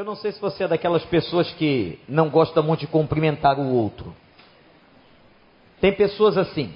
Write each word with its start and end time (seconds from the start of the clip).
Eu 0.00 0.04
não 0.06 0.16
sei 0.16 0.32
se 0.32 0.40
você 0.40 0.64
é 0.64 0.68
daquelas 0.68 1.04
pessoas 1.04 1.52
que 1.52 2.00
não 2.08 2.30
gosta 2.30 2.62
muito 2.62 2.80
de 2.80 2.86
cumprimentar 2.86 3.60
o 3.60 3.70
outro. 3.70 4.16
Tem 5.78 5.92
pessoas 5.92 6.38
assim. 6.38 6.72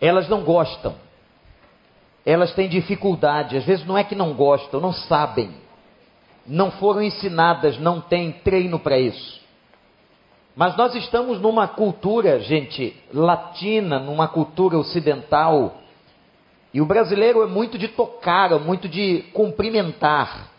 Elas 0.00 0.28
não 0.28 0.42
gostam. 0.42 0.96
Elas 2.24 2.52
têm 2.54 2.68
dificuldade. 2.68 3.56
Às 3.56 3.64
vezes 3.64 3.86
não 3.86 3.96
é 3.96 4.02
que 4.02 4.16
não 4.16 4.34
gostam, 4.34 4.80
não 4.80 4.92
sabem. 4.92 5.52
Não 6.44 6.72
foram 6.72 7.00
ensinadas, 7.00 7.78
não 7.78 8.00
têm 8.00 8.32
treino 8.32 8.80
para 8.80 8.98
isso. 8.98 9.40
Mas 10.56 10.76
nós 10.76 10.92
estamos 10.96 11.40
numa 11.40 11.68
cultura, 11.68 12.40
gente, 12.40 13.00
latina, 13.14 14.00
numa 14.00 14.26
cultura 14.26 14.76
ocidental. 14.76 15.76
E 16.74 16.80
o 16.80 16.84
brasileiro 16.84 17.44
é 17.44 17.46
muito 17.46 17.78
de 17.78 17.86
tocar, 17.86 18.50
é 18.50 18.58
muito 18.58 18.88
de 18.88 19.22
cumprimentar. 19.32 20.55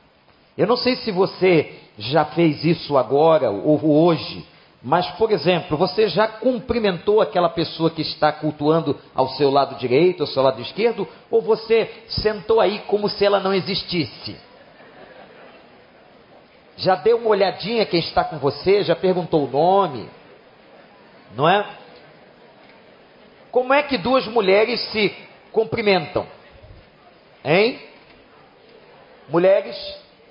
Eu 0.57 0.66
não 0.66 0.78
sei 0.78 0.96
se 0.96 1.11
você 1.11 1.74
já 1.97 2.25
fez 2.25 2.64
isso 2.66 2.97
agora 2.97 3.52
ou 3.52 4.06
hoje, 4.06 4.46
mas, 4.82 5.07
por 5.11 5.32
exemplo, 5.32 5.75
você 5.75 6.07
já 6.07 6.28
cumprimentou 6.28 7.20
aquela 7.20 7.50
pessoa 7.50 7.89
que 7.89 8.02
está 8.02 8.32
cultuando 8.32 8.97
ao 9.14 9.30
seu 9.30 9.50
lado 9.50 9.75
direito, 9.75 10.21
ao 10.21 10.28
seu 10.28 10.42
lado 10.42 10.61
esquerdo, 10.61 11.07
ou 11.30 11.42
você 11.42 11.92
sentou 12.07 12.60
aí 12.60 12.80
como 12.88 13.10
se 13.10 13.25
ela 13.25 13.39
não 13.39 13.54
existisse? 13.54 14.36
Já 16.78 16.96
deu 16.96 17.18
uma 17.18 17.30
olhadinha 17.30 17.86
quem 17.86 18.00
está 18.00 18.24
com 18.24 18.38
você, 18.38 18.83
já 18.83 18.96
perguntou 18.96 19.46
o 19.46 19.52
nome, 19.52 20.08
não 21.36 21.50
é? 21.50 21.68
Como 23.52 23.74
é 23.74 23.82
que 23.82 23.97
duas 23.97 24.28
mulheres 24.28 24.80
se 24.92 25.14
cumprimentam? 25.52 26.28
Hein? 27.44 27.80
Mulheres, 29.28 29.75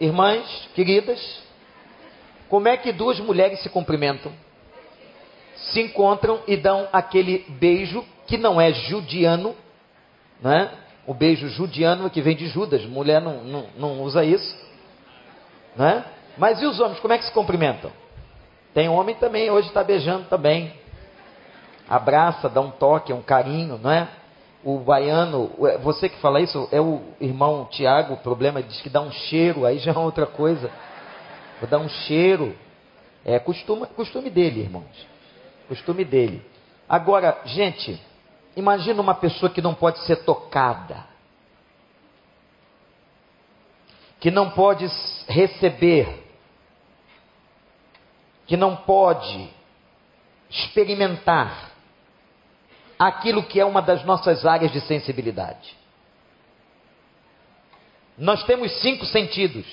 Irmãs 0.00 0.68
queridas, 0.74 1.18
como 2.48 2.68
é 2.68 2.76
que 2.76 2.92
duas 2.92 3.18
mulheres 3.18 3.60
se 3.62 3.68
cumprimentam? 3.68 4.32
Se 5.56 5.80
encontram 5.80 6.40
e 6.46 6.56
dão 6.56 6.88
aquele 6.92 7.44
beijo 7.48 8.04
que 8.26 8.36
não 8.36 8.60
é 8.60 8.72
judiano, 8.72 9.56
né? 10.40 10.70
O 11.06 11.14
beijo 11.14 11.48
judiano 11.48 12.10
que 12.10 12.20
vem 12.20 12.36
de 12.36 12.48
Judas, 12.48 12.84
mulher 12.84 13.20
não, 13.20 13.44
não, 13.44 13.66
não 13.78 14.02
usa 14.02 14.24
isso, 14.24 14.56
né? 15.76 16.04
Mas 16.36 16.60
e 16.60 16.66
os 16.66 16.78
homens, 16.80 17.00
como 17.00 17.14
é 17.14 17.18
que 17.18 17.24
se 17.24 17.32
cumprimentam? 17.32 17.90
Tem 18.74 18.88
homem 18.88 19.14
também, 19.14 19.50
hoje 19.50 19.68
está 19.68 19.82
beijando 19.82 20.26
também. 20.28 20.72
Abraça, 21.88 22.48
dá 22.48 22.60
um 22.60 22.70
toque, 22.70 23.12
um 23.12 23.22
carinho, 23.22 23.78
não 23.78 23.90
é? 23.90 24.08
O 24.66 24.80
baiano, 24.80 25.52
é, 25.60 25.78
você 25.78 26.08
que 26.08 26.18
fala 26.18 26.40
isso, 26.40 26.68
é 26.72 26.80
o 26.80 27.00
irmão 27.20 27.68
Tiago, 27.70 28.14
o 28.14 28.16
problema 28.16 28.60
diz 28.60 28.80
que 28.80 28.90
dá 28.90 29.00
um 29.00 29.12
cheiro, 29.12 29.64
aí 29.64 29.78
já 29.78 29.92
é 29.92 29.96
outra 29.96 30.26
coisa. 30.26 30.68
Vou 31.60 31.70
dar 31.70 31.78
um 31.78 31.88
cheiro. 31.88 32.52
É 33.24 33.38
costume, 33.38 33.86
costume 33.94 34.28
dele, 34.28 34.62
irmãos. 34.62 35.06
Costume 35.68 36.04
dele. 36.04 36.44
Agora, 36.88 37.40
gente, 37.44 38.00
imagina 38.56 39.00
uma 39.00 39.14
pessoa 39.14 39.48
que 39.48 39.62
não 39.62 39.72
pode 39.72 40.00
ser 40.00 40.24
tocada. 40.24 41.04
Que 44.18 44.32
não 44.32 44.50
pode 44.50 44.84
receber. 45.28 46.24
Que 48.48 48.56
não 48.56 48.74
pode 48.74 49.48
experimentar 50.50 51.75
aquilo 52.98 53.42
que 53.42 53.60
é 53.60 53.64
uma 53.64 53.82
das 53.82 54.04
nossas 54.04 54.44
áreas 54.46 54.72
de 54.72 54.80
sensibilidade. 54.80 55.76
Nós 58.16 58.42
temos 58.44 58.72
cinco 58.80 59.04
sentidos. 59.04 59.66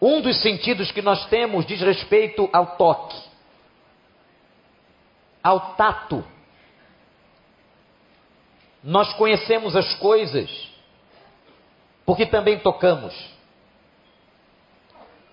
Um 0.00 0.20
dos 0.20 0.40
sentidos 0.40 0.90
que 0.90 1.02
nós 1.02 1.26
temos 1.26 1.66
diz 1.66 1.80
respeito 1.80 2.48
ao 2.52 2.76
toque, 2.76 3.16
ao 5.42 5.74
tato. 5.74 6.24
Nós 8.82 9.12
conhecemos 9.14 9.76
as 9.76 9.94
coisas 9.94 10.50
porque 12.04 12.26
também 12.26 12.58
tocamos. 12.58 13.14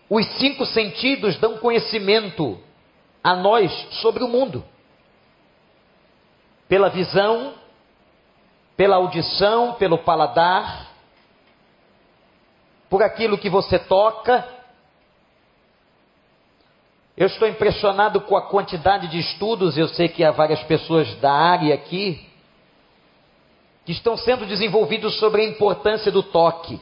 Os 0.09 0.25
cinco 0.37 0.65
sentidos 0.65 1.37
dão 1.37 1.57
conhecimento 1.57 2.61
a 3.23 3.35
nós 3.35 3.71
sobre 4.01 4.23
o 4.23 4.27
mundo 4.27 4.63
pela 6.71 6.87
visão, 6.87 7.53
pela 8.77 8.95
audição, 8.95 9.73
pelo 9.73 9.97
paladar, 9.97 10.87
por 12.89 13.03
aquilo 13.03 13.37
que 13.37 13.49
você 13.49 13.77
toca. 13.77 14.47
Eu 17.17 17.27
estou 17.27 17.45
impressionado 17.45 18.21
com 18.21 18.37
a 18.37 18.43
quantidade 18.43 19.09
de 19.09 19.19
estudos, 19.19 19.77
eu 19.77 19.89
sei 19.89 20.07
que 20.07 20.23
há 20.23 20.31
várias 20.31 20.63
pessoas 20.63 21.13
da 21.15 21.33
área 21.33 21.75
aqui, 21.75 22.25
que 23.85 23.91
estão 23.91 24.15
sendo 24.15 24.45
desenvolvidos 24.45 25.19
sobre 25.19 25.41
a 25.41 25.49
importância 25.49 26.09
do 26.09 26.23
toque. 26.23 26.79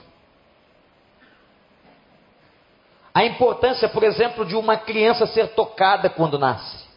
A 3.12 3.26
importância, 3.26 3.90
por 3.90 4.04
exemplo, 4.04 4.46
de 4.46 4.56
uma 4.56 4.78
criança 4.78 5.26
ser 5.26 5.48
tocada 5.56 6.12
quando 6.12 6.38
nasce. 6.38 6.89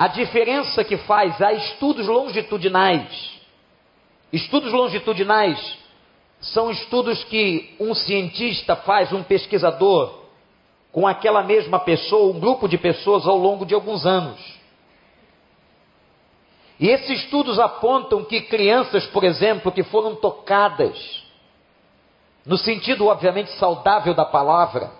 A 0.00 0.08
diferença 0.08 0.82
que 0.82 0.96
faz, 0.96 1.42
há 1.42 1.52
estudos 1.52 2.06
longitudinais. 2.06 3.38
Estudos 4.32 4.72
longitudinais 4.72 5.76
são 6.40 6.70
estudos 6.70 7.22
que 7.24 7.76
um 7.78 7.92
cientista 7.92 8.74
faz, 8.76 9.12
um 9.12 9.22
pesquisador, 9.22 10.20
com 10.90 11.06
aquela 11.06 11.42
mesma 11.42 11.78
pessoa, 11.78 12.34
um 12.34 12.40
grupo 12.40 12.66
de 12.66 12.78
pessoas 12.78 13.26
ao 13.26 13.36
longo 13.36 13.66
de 13.66 13.74
alguns 13.74 14.06
anos. 14.06 14.40
E 16.78 16.88
esses 16.88 17.24
estudos 17.24 17.58
apontam 17.58 18.24
que 18.24 18.40
crianças, 18.40 19.06
por 19.08 19.22
exemplo, 19.22 19.70
que 19.70 19.82
foram 19.82 20.14
tocadas, 20.14 21.22
no 22.46 22.56
sentido 22.56 23.06
obviamente 23.08 23.50
saudável 23.58 24.14
da 24.14 24.24
palavra, 24.24 24.92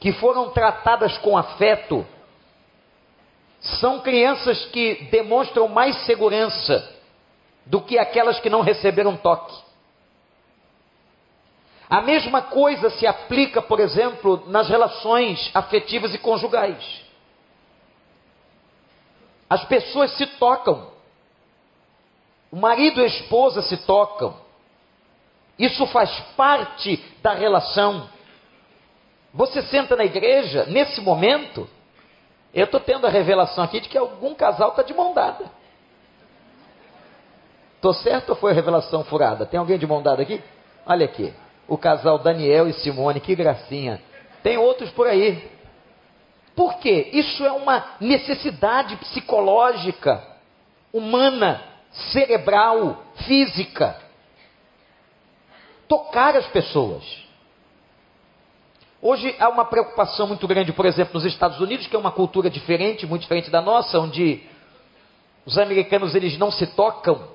que 0.00 0.12
foram 0.14 0.50
tratadas 0.50 1.16
com 1.18 1.38
afeto, 1.38 2.04
são 3.60 4.00
crianças 4.00 4.64
que 4.66 5.08
demonstram 5.10 5.68
mais 5.68 5.96
segurança 6.04 6.96
do 7.66 7.80
que 7.80 7.98
aquelas 7.98 8.40
que 8.40 8.48
não 8.48 8.62
receberam 8.62 9.16
toque. 9.16 9.54
A 11.88 12.00
mesma 12.00 12.40
coisa 12.40 12.88
se 12.90 13.06
aplica, 13.06 13.60
por 13.60 13.80
exemplo, 13.80 14.44
nas 14.46 14.68
relações 14.68 15.50
afetivas 15.52 16.14
e 16.14 16.18
conjugais. 16.18 17.02
As 19.48 19.64
pessoas 19.64 20.12
se 20.16 20.24
tocam. 20.24 20.88
O 22.50 22.56
marido 22.56 23.00
e 23.00 23.04
a 23.04 23.08
esposa 23.08 23.60
se 23.62 23.76
tocam. 23.78 24.36
Isso 25.58 25.84
faz 25.88 26.10
parte 26.36 26.96
da 27.20 27.34
relação. 27.34 28.08
Você 29.34 29.62
senta 29.62 29.96
na 29.96 30.04
igreja, 30.04 30.64
nesse 30.66 31.00
momento, 31.00 31.68
eu 32.52 32.64
estou 32.64 32.80
tendo 32.80 33.06
a 33.06 33.10
revelação 33.10 33.64
aqui 33.64 33.80
de 33.80 33.88
que 33.88 33.96
algum 33.96 34.34
casal 34.34 34.70
está 34.70 34.82
de 34.82 34.92
mão 34.92 35.14
dada. 35.14 35.44
Estou 37.76 37.94
certo 37.94 38.30
ou 38.30 38.36
foi 38.36 38.50
a 38.50 38.54
revelação 38.54 39.04
furada? 39.04 39.46
Tem 39.46 39.58
alguém 39.58 39.78
de 39.78 39.86
mão 39.86 40.02
dada 40.02 40.22
aqui? 40.22 40.42
Olha 40.84 41.06
aqui. 41.06 41.32
O 41.66 41.78
casal 41.78 42.18
Daniel 42.18 42.68
e 42.68 42.72
Simone, 42.72 43.20
que 43.20 43.34
gracinha. 43.34 44.02
Tem 44.42 44.58
outros 44.58 44.90
por 44.90 45.06
aí. 45.06 45.50
Por 46.54 46.78
quê? 46.78 47.08
Isso 47.12 47.44
é 47.44 47.52
uma 47.52 47.84
necessidade 48.00 48.96
psicológica, 48.96 50.22
humana, 50.92 51.62
cerebral, 52.12 53.04
física. 53.26 53.96
Tocar 55.88 56.36
as 56.36 56.46
pessoas. 56.48 57.04
Hoje 59.02 59.34
há 59.38 59.48
uma 59.48 59.64
preocupação 59.64 60.26
muito 60.26 60.46
grande, 60.46 60.72
por 60.72 60.84
exemplo, 60.84 61.14
nos 61.14 61.24
Estados 61.24 61.58
Unidos, 61.58 61.86
que 61.86 61.96
é 61.96 61.98
uma 61.98 62.12
cultura 62.12 62.50
diferente, 62.50 63.06
muito 63.06 63.22
diferente 63.22 63.50
da 63.50 63.60
nossa, 63.62 63.98
onde 63.98 64.42
os 65.46 65.56
americanos 65.56 66.14
eles 66.14 66.36
não 66.36 66.50
se 66.50 66.66
tocam. 66.66 67.28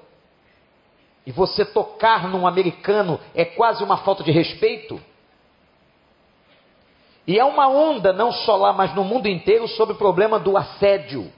E 1.26 1.32
você 1.32 1.66
tocar 1.66 2.28
num 2.28 2.46
americano 2.46 3.20
é 3.34 3.44
quase 3.44 3.84
uma 3.84 3.98
falta 3.98 4.24
de 4.24 4.32
respeito. 4.32 5.02
E 7.26 7.40
há 7.40 7.48
uma 7.48 7.68
onda, 7.68 8.14
não 8.14 8.32
só 8.32 8.56
lá, 8.56 8.72
mas 8.72 8.94
no 8.94 9.04
mundo 9.04 9.28
inteiro, 9.28 9.68
sobre 9.70 9.96
o 9.96 9.98
problema 9.98 10.38
do 10.38 10.56
assédio. 10.56 11.32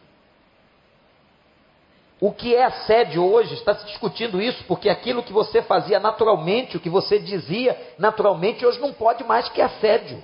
O 2.20 2.32
que 2.32 2.56
é 2.56 2.64
assédio 2.64 3.24
hoje? 3.24 3.54
Está 3.54 3.76
se 3.76 3.86
discutindo 3.86 4.42
isso, 4.42 4.64
porque 4.64 4.90
aquilo 4.90 5.22
que 5.22 5.32
você 5.32 5.62
fazia 5.62 6.00
naturalmente, 6.00 6.76
o 6.76 6.80
que 6.80 6.90
você 6.90 7.20
dizia 7.20 7.80
naturalmente, 8.00 8.66
hoje 8.66 8.80
não 8.80 8.92
pode 8.92 9.24
mais 9.24 9.48
que 9.50 9.62
assédio. 9.62 10.24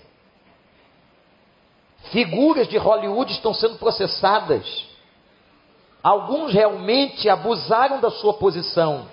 Figuras 2.12 2.68
de 2.68 2.78
Hollywood 2.78 3.32
estão 3.32 3.54
sendo 3.54 3.78
processadas. 3.78 4.86
Alguns 6.02 6.52
realmente 6.52 7.30
abusaram 7.30 8.02
da 8.02 8.10
sua 8.12 8.34
posição. 8.34 9.08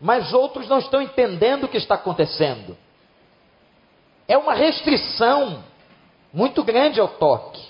mas 0.00 0.32
outros 0.32 0.68
não 0.68 0.78
estão 0.78 1.02
entendendo 1.02 1.64
o 1.64 1.68
que 1.68 1.76
está 1.76 1.96
acontecendo. 1.96 2.76
É 4.28 4.38
uma 4.38 4.54
restrição 4.54 5.64
muito 6.32 6.62
grande 6.62 7.00
ao 7.00 7.08
toque. 7.08 7.60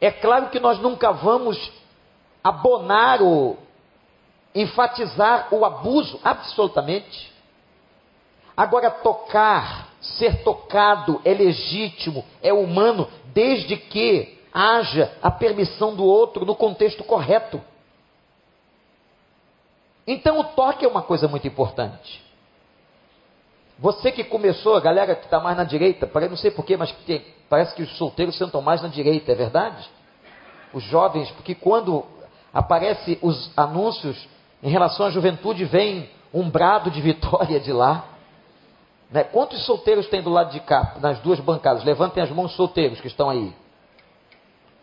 É 0.00 0.10
claro 0.10 0.48
que 0.48 0.60
nós 0.60 0.78
nunca 0.78 1.12
vamos 1.12 1.72
abonar 2.42 3.20
ou 3.20 3.58
enfatizar 4.54 5.48
o 5.52 5.64
abuso, 5.64 6.20
absolutamente. 6.22 7.32
Agora, 8.56 8.90
tocar, 8.90 9.88
ser 10.00 10.42
tocado 10.42 11.20
é 11.24 11.32
legítimo, 11.32 12.24
é 12.42 12.52
humano, 12.52 13.08
desde 13.26 13.76
que 13.76 14.38
haja 14.52 15.16
a 15.22 15.30
permissão 15.30 15.94
do 15.94 16.04
outro 16.04 16.44
no 16.44 16.54
contexto 16.54 17.04
correto. 17.04 17.60
Então, 20.06 20.40
o 20.40 20.44
toque 20.44 20.84
é 20.84 20.88
uma 20.88 21.02
coisa 21.02 21.28
muito 21.28 21.46
importante. 21.46 22.27
Você 23.78 24.10
que 24.10 24.24
começou, 24.24 24.74
a 24.74 24.80
galera 24.80 25.14
que 25.14 25.24
está 25.24 25.38
mais 25.38 25.56
na 25.56 25.62
direita, 25.62 26.10
não 26.28 26.36
sei 26.36 26.50
porquê, 26.50 26.76
mas 26.76 26.92
parece 27.48 27.74
que 27.76 27.82
os 27.82 27.96
solteiros 27.96 28.36
sentam 28.36 28.60
mais 28.60 28.82
na 28.82 28.88
direita, 28.88 29.30
é 29.30 29.34
verdade? 29.36 29.88
Os 30.72 30.82
jovens, 30.84 31.30
porque 31.30 31.54
quando 31.54 32.04
aparecem 32.52 33.18
os 33.22 33.52
anúncios 33.56 34.28
em 34.62 34.68
relação 34.68 35.06
à 35.06 35.10
juventude, 35.10 35.64
vem 35.64 36.10
um 36.34 36.50
brado 36.50 36.90
de 36.90 37.00
vitória 37.00 37.60
de 37.60 37.72
lá. 37.72 38.04
Né? 39.10 39.22
Quantos 39.22 39.64
solteiros 39.64 40.08
tem 40.08 40.22
do 40.22 40.30
lado 40.30 40.50
de 40.50 40.60
cá, 40.60 40.96
nas 41.00 41.20
duas 41.20 41.38
bancadas? 41.38 41.84
Levantem 41.84 42.22
as 42.22 42.30
mãos 42.30 42.56
solteiros 42.56 43.00
que 43.00 43.06
estão 43.06 43.30
aí. 43.30 43.54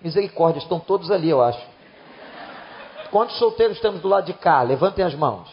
Misericórdia, 0.01 0.59
estão 0.59 0.79
todos 0.79 1.11
ali, 1.11 1.29
eu 1.29 1.43
acho. 1.43 1.61
Quantos 3.11 3.37
solteiros 3.37 3.79
temos 3.81 4.01
do 4.01 4.07
lado 4.07 4.25
de 4.25 4.33
cá? 4.33 4.61
Levantem 4.61 5.03
as 5.03 5.13
mãos. 5.13 5.49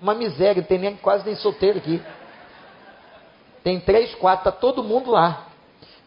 Uma 0.00 0.14
miséria, 0.14 0.62
tem 0.62 0.78
nem, 0.78 0.96
quase 0.96 1.26
nem 1.26 1.34
solteiro 1.34 1.78
aqui. 1.78 2.00
Tem 3.62 3.78
três, 3.80 4.14
quatro, 4.14 4.48
está 4.48 4.52
todo 4.52 4.82
mundo 4.82 5.10
lá. 5.10 5.46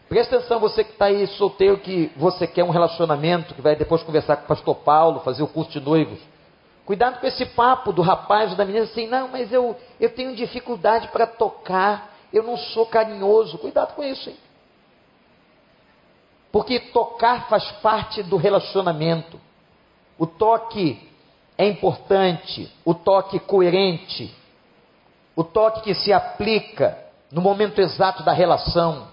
Presta 0.10 0.36
atenção, 0.36 0.60
você 0.60 0.84
que 0.84 0.92
está 0.92 1.06
aí 1.06 1.26
solteiro, 1.28 1.78
que 1.78 2.12
você 2.16 2.46
quer 2.46 2.64
um 2.64 2.70
relacionamento, 2.70 3.54
que 3.56 3.62
vai 3.62 3.76
depois 3.76 4.04
conversar 4.04 4.38
com 4.38 4.44
o 4.44 4.48
pastor 4.48 4.76
Paulo, 4.76 5.22
fazer 5.22 5.44
o 5.44 5.48
curso 5.48 5.72
de 5.72 5.80
noivos. 5.80 6.20
Cuidado 6.86 7.20
com 7.20 7.28
esse 7.28 7.46
papo 7.46 7.94
do 7.94 8.02
rapaz 8.02 8.52
ou 8.52 8.58
da 8.58 8.66
menina 8.66 8.86
assim, 8.86 9.08
não, 9.08 9.30
mas 9.30 9.52
eu, 9.52 9.76
eu 10.00 10.14
tenho 10.14 10.36
dificuldade 10.36 11.08
para 11.08 11.26
tocar, 11.26 12.14
eu 12.32 12.44
não 12.44 12.58
sou 12.58 12.86
carinhoso. 12.86 13.58
Cuidado 13.58 13.96
com 13.96 14.04
isso, 14.04 14.30
hein? 14.30 14.38
Porque 16.52 16.80
tocar 16.80 17.48
faz 17.48 17.72
parte 17.82 18.22
do 18.22 18.38
relacionamento. 18.38 19.40
O 20.20 20.28
toque 20.28 21.10
é 21.58 21.68
importante, 21.68 22.72
o 22.86 22.94
toque 22.94 23.40
coerente, 23.40 24.32
o 25.36 25.44
toque 25.44 25.82
que 25.82 25.96
se 25.96 26.14
aplica 26.14 27.03
no 27.34 27.42
momento 27.42 27.82
exato 27.82 28.22
da 28.22 28.32
relação. 28.32 29.08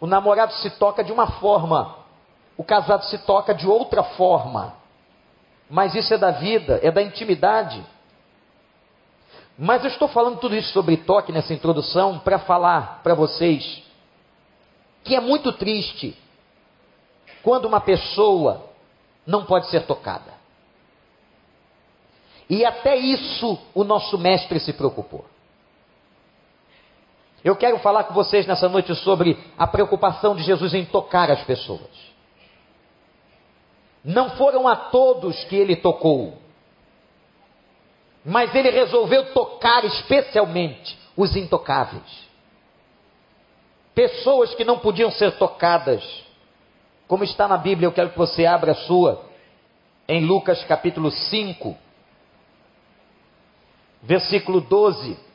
O 0.00 0.06
namorado 0.06 0.54
se 0.54 0.70
toca 0.70 1.04
de 1.04 1.12
uma 1.12 1.26
forma, 1.32 1.94
o 2.56 2.64
casado 2.64 3.04
se 3.04 3.18
toca 3.18 3.54
de 3.54 3.68
outra 3.68 4.02
forma. 4.02 4.74
Mas 5.68 5.94
isso 5.94 6.14
é 6.14 6.18
da 6.18 6.30
vida, 6.30 6.80
é 6.82 6.90
da 6.90 7.02
intimidade. 7.02 7.84
Mas 9.58 9.84
eu 9.84 9.90
estou 9.90 10.08
falando 10.08 10.38
tudo 10.38 10.56
isso 10.56 10.72
sobre 10.72 10.96
toque 10.96 11.32
nessa 11.32 11.52
introdução 11.52 12.18
para 12.18 12.38
falar 12.38 13.00
para 13.02 13.14
vocês 13.14 13.84
que 15.04 15.14
é 15.14 15.20
muito 15.20 15.52
triste 15.52 16.16
quando 17.42 17.66
uma 17.66 17.80
pessoa 17.80 18.70
não 19.26 19.44
pode 19.44 19.66
ser 19.68 19.84
tocada. 19.86 20.34
E 22.48 22.64
até 22.64 22.96
isso 22.96 23.58
o 23.74 23.84
nosso 23.84 24.16
mestre 24.16 24.58
se 24.60 24.72
preocupou. 24.72 25.24
Eu 27.46 27.54
quero 27.54 27.78
falar 27.78 28.02
com 28.02 28.12
vocês 28.12 28.44
nessa 28.44 28.68
noite 28.68 28.92
sobre 28.96 29.38
a 29.56 29.68
preocupação 29.68 30.34
de 30.34 30.42
Jesus 30.42 30.74
em 30.74 30.84
tocar 30.84 31.30
as 31.30 31.44
pessoas. 31.44 31.92
Não 34.04 34.30
foram 34.30 34.66
a 34.66 34.74
todos 34.74 35.44
que 35.44 35.54
ele 35.54 35.76
tocou, 35.76 36.36
mas 38.24 38.52
ele 38.52 38.68
resolveu 38.70 39.32
tocar 39.32 39.84
especialmente 39.84 40.98
os 41.16 41.36
intocáveis. 41.36 42.26
Pessoas 43.94 44.52
que 44.56 44.64
não 44.64 44.80
podiam 44.80 45.12
ser 45.12 45.38
tocadas, 45.38 46.02
como 47.06 47.22
está 47.22 47.46
na 47.46 47.58
Bíblia, 47.58 47.86
eu 47.86 47.92
quero 47.92 48.10
que 48.10 48.18
você 48.18 48.44
abra 48.44 48.72
a 48.72 48.74
sua, 48.74 49.24
em 50.08 50.24
Lucas 50.24 50.64
capítulo 50.64 51.12
5, 51.12 51.76
versículo 54.02 54.60
12 54.60 55.25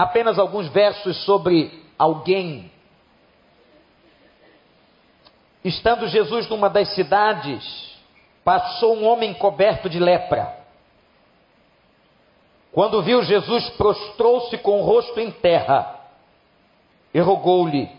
apenas 0.00 0.38
alguns 0.38 0.68
versos 0.68 1.24
sobre 1.24 1.84
alguém. 1.98 2.70
Estando 5.62 6.08
Jesus 6.08 6.48
numa 6.48 6.70
das 6.70 6.94
cidades, 6.94 7.98
passou 8.42 8.96
um 8.96 9.06
homem 9.06 9.34
coberto 9.34 9.90
de 9.90 9.98
lepra. 9.98 10.58
Quando 12.72 13.02
viu 13.02 13.22
Jesus, 13.22 13.68
prostrou-se 13.70 14.56
com 14.58 14.80
o 14.80 14.84
rosto 14.84 15.20
em 15.20 15.30
terra 15.30 16.00
e 17.12 17.20
rogou-lhe: 17.20 17.90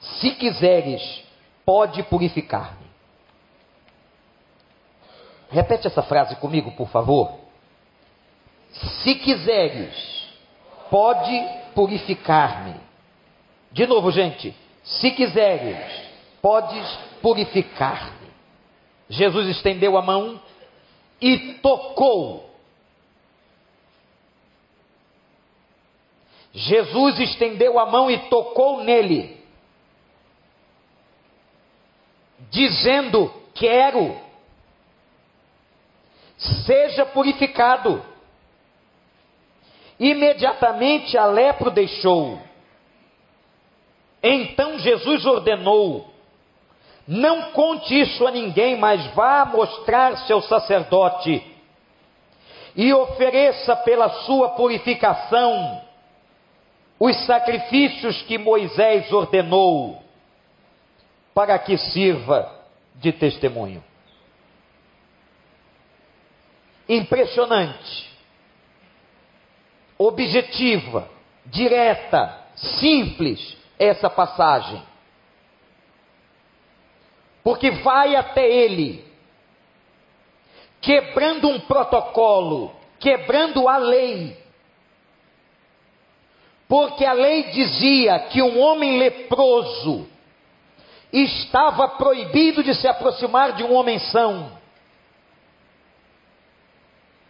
Se 0.00 0.32
quiseres, 0.32 1.22
pode 1.64 2.02
purificar-me. 2.04 2.90
Repete 5.50 5.86
essa 5.86 6.02
frase 6.02 6.34
comigo, 6.36 6.72
por 6.72 6.88
favor. 6.88 7.38
Se 8.72 9.14
quiseres, 9.16 10.19
pode 10.90 11.48
purificar-me. 11.74 12.74
De 13.72 13.86
novo, 13.86 14.10
gente, 14.10 14.54
se 14.82 15.10
quiseres, 15.12 15.78
podes 16.42 16.86
purificar-me. 17.22 18.28
Jesus 19.08 19.48
estendeu 19.48 19.96
a 19.96 20.02
mão 20.02 20.40
e 21.20 21.54
tocou. 21.54 22.50
Jesus 26.52 27.20
estendeu 27.20 27.78
a 27.78 27.86
mão 27.86 28.10
e 28.10 28.18
tocou 28.28 28.82
nele, 28.82 29.40
dizendo: 32.50 33.32
Quero, 33.54 34.18
seja 36.66 37.06
purificado. 37.06 38.04
Imediatamente 40.00 41.18
a 41.18 41.26
lepra 41.26 41.68
o 41.68 41.70
deixou. 41.70 42.40
Então 44.22 44.78
Jesus 44.78 45.26
ordenou: 45.26 46.10
Não 47.06 47.52
conte 47.52 48.00
isso 48.00 48.26
a 48.26 48.30
ninguém, 48.30 48.78
mas 48.78 49.06
vá 49.08 49.44
mostrar-se 49.44 50.32
ao 50.32 50.40
sacerdote 50.40 51.44
e 52.74 52.94
ofereça 52.94 53.76
pela 53.76 54.08
sua 54.24 54.50
purificação 54.50 55.82
os 56.98 57.26
sacrifícios 57.26 58.22
que 58.22 58.38
Moisés 58.38 59.12
ordenou, 59.12 60.02
para 61.34 61.58
que 61.58 61.76
sirva 61.76 62.50
de 62.94 63.12
testemunho. 63.12 63.84
Impressionante 66.88 68.09
objetiva, 70.00 71.06
direta, 71.44 72.34
simples 72.56 73.54
essa 73.78 74.08
passagem. 74.08 74.82
Porque 77.44 77.70
vai 77.70 78.16
até 78.16 78.50
ele, 78.50 79.04
quebrando 80.80 81.48
um 81.48 81.60
protocolo, 81.60 82.72
quebrando 82.98 83.68
a 83.68 83.76
lei. 83.76 84.38
Porque 86.66 87.04
a 87.04 87.12
lei 87.12 87.50
dizia 87.50 88.20
que 88.30 88.40
um 88.40 88.58
homem 88.58 88.98
leproso 88.98 90.08
estava 91.12 91.88
proibido 91.88 92.62
de 92.62 92.74
se 92.74 92.88
aproximar 92.88 93.52
de 93.52 93.64
um 93.64 93.74
homem 93.74 93.98
são. 93.98 94.59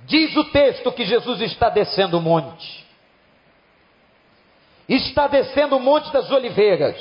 Diz 0.07 0.37
o 0.37 0.45
texto 0.45 0.91
que 0.93 1.05
Jesus 1.05 1.41
está 1.41 1.69
descendo 1.69 2.19
o 2.19 2.21
monte. 2.21 2.87
Está 4.89 5.27
descendo 5.27 5.77
o 5.77 5.81
monte 5.81 6.13
das 6.13 6.31
oliveiras. 6.31 6.97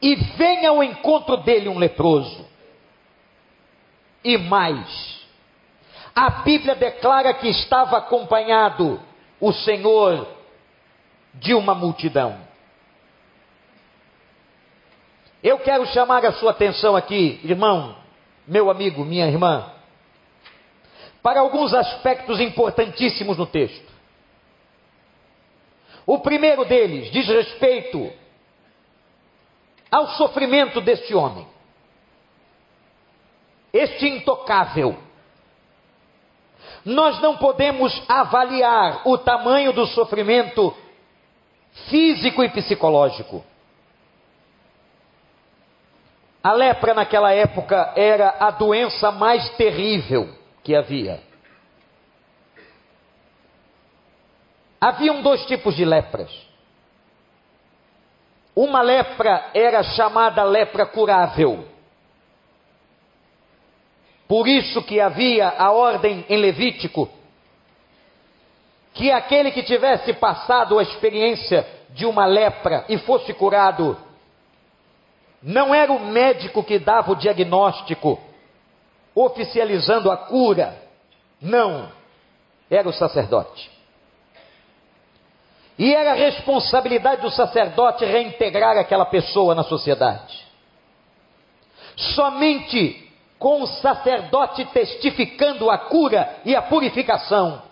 E 0.00 0.14
vem 0.14 0.66
ao 0.66 0.82
encontro 0.82 1.38
dele 1.38 1.68
um 1.68 1.78
leproso. 1.78 2.46
E 4.22 4.36
mais, 4.36 5.20
a 6.14 6.30
Bíblia 6.42 6.74
declara 6.74 7.34
que 7.34 7.48
estava 7.48 7.98
acompanhado 7.98 9.00
o 9.40 9.52
Senhor 9.52 10.28
de 11.34 11.54
uma 11.54 11.74
multidão. 11.74 12.38
Eu 15.42 15.58
quero 15.60 15.86
chamar 15.86 16.24
a 16.24 16.32
sua 16.32 16.50
atenção 16.50 16.96
aqui, 16.96 17.40
irmão, 17.44 17.96
meu 18.46 18.70
amigo, 18.70 19.04
minha 19.04 19.26
irmã 19.26 19.77
para 21.28 21.40
alguns 21.40 21.74
aspectos 21.74 22.40
importantíssimos 22.40 23.36
no 23.36 23.44
texto. 23.44 23.86
O 26.06 26.20
primeiro 26.20 26.64
deles 26.64 27.12
diz 27.12 27.28
respeito 27.28 28.10
ao 29.90 30.08
sofrimento 30.12 30.80
deste 30.80 31.14
homem, 31.14 31.46
este 33.74 34.08
intocável. 34.08 34.96
Nós 36.82 37.20
não 37.20 37.36
podemos 37.36 38.02
avaliar 38.08 39.02
o 39.06 39.18
tamanho 39.18 39.74
do 39.74 39.86
sofrimento 39.88 40.74
físico 41.90 42.42
e 42.42 42.48
psicológico. 42.48 43.44
A 46.42 46.54
lepra 46.54 46.94
naquela 46.94 47.34
época 47.34 47.92
era 47.94 48.34
a 48.40 48.50
doença 48.50 49.12
mais 49.12 49.46
terrível 49.56 50.37
que 50.68 50.74
havia. 50.74 51.18
Haviam 54.78 55.22
dois 55.22 55.46
tipos 55.46 55.74
de 55.74 55.82
lepras. 55.82 56.30
Uma 58.54 58.82
lepra 58.82 59.50
era 59.54 59.82
chamada 59.82 60.44
lepra 60.44 60.84
curável. 60.84 61.66
Por 64.28 64.46
isso 64.46 64.82
que 64.82 65.00
havia 65.00 65.48
a 65.48 65.72
ordem 65.72 66.26
em 66.28 66.36
Levítico 66.36 67.08
que 68.92 69.10
aquele 69.10 69.50
que 69.50 69.62
tivesse 69.62 70.12
passado 70.12 70.78
a 70.78 70.82
experiência 70.82 71.66
de 71.90 72.04
uma 72.04 72.26
lepra 72.26 72.84
e 72.90 72.98
fosse 72.98 73.32
curado, 73.32 73.96
não 75.42 75.74
era 75.74 75.90
o 75.90 76.00
médico 76.00 76.62
que 76.62 76.78
dava 76.78 77.12
o 77.12 77.16
diagnóstico, 77.16 78.27
oficializando 79.14 80.10
a 80.10 80.16
cura, 80.16 80.76
não, 81.40 81.88
era 82.70 82.88
o 82.88 82.92
sacerdote. 82.92 83.70
E 85.78 85.94
era 85.94 86.14
responsabilidade 86.14 87.22
do 87.22 87.30
sacerdote 87.30 88.04
reintegrar 88.04 88.76
aquela 88.76 89.06
pessoa 89.06 89.54
na 89.54 89.62
sociedade. 89.62 90.46
Somente 91.96 93.08
com 93.38 93.62
o 93.62 93.66
sacerdote 93.66 94.64
testificando 94.66 95.70
a 95.70 95.78
cura 95.78 96.40
e 96.44 96.56
a 96.56 96.62
purificação, 96.62 97.62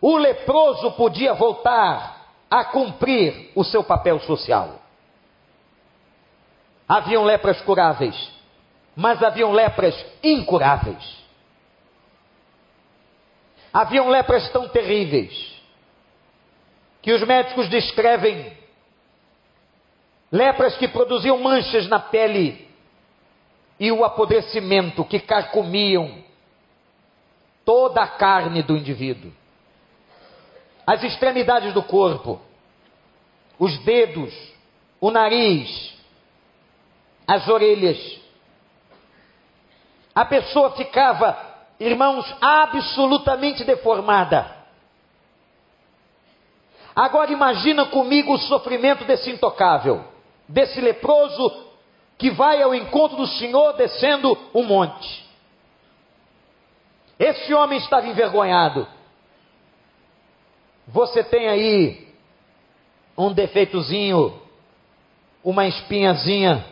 o 0.00 0.16
leproso 0.16 0.92
podia 0.92 1.34
voltar 1.34 2.28
a 2.48 2.64
cumprir 2.66 3.50
o 3.54 3.64
seu 3.64 3.82
papel 3.82 4.20
social. 4.20 4.76
Haviam 6.88 7.24
lepras 7.24 7.60
curáveis, 7.62 8.30
mas 8.98 9.22
haviam 9.22 9.52
lepras 9.52 9.94
incuráveis. 10.24 11.18
Haviam 13.72 14.08
lepras 14.08 14.50
tão 14.50 14.68
terríveis 14.68 15.62
que 17.00 17.12
os 17.12 17.22
médicos 17.22 17.68
descrevem 17.68 18.58
lepras 20.32 20.76
que 20.76 20.88
produziam 20.88 21.38
manchas 21.38 21.86
na 21.86 22.00
pele 22.00 22.68
e 23.78 23.92
o 23.92 24.04
apodrecimento 24.04 25.04
que 25.04 25.20
carcomiam 25.20 26.24
toda 27.64 28.02
a 28.02 28.08
carne 28.08 28.64
do 28.64 28.76
indivíduo. 28.76 29.32
As 30.84 31.04
extremidades 31.04 31.72
do 31.72 31.84
corpo, 31.84 32.40
os 33.60 33.78
dedos, 33.84 34.34
o 35.00 35.08
nariz, 35.12 35.94
as 37.28 37.46
orelhas. 37.46 38.26
A 40.14 40.24
pessoa 40.24 40.72
ficava, 40.72 41.36
irmãos, 41.78 42.24
absolutamente 42.40 43.64
deformada. 43.64 44.56
Agora 46.94 47.30
imagina 47.30 47.86
comigo 47.86 48.34
o 48.34 48.38
sofrimento 48.38 49.04
desse 49.04 49.30
intocável, 49.30 50.04
desse 50.48 50.80
leproso 50.80 51.68
que 52.18 52.30
vai 52.30 52.60
ao 52.60 52.74
encontro 52.74 53.16
do 53.16 53.26
Senhor 53.26 53.74
descendo 53.74 54.36
um 54.52 54.64
monte. 54.64 55.24
Esse 57.16 57.54
homem 57.54 57.78
estava 57.78 58.08
envergonhado. 58.08 58.86
Você 60.88 61.22
tem 61.22 61.48
aí 61.48 62.08
um 63.16 63.32
defeitozinho, 63.32 64.40
uma 65.44 65.66
espinhazinha, 65.66 66.64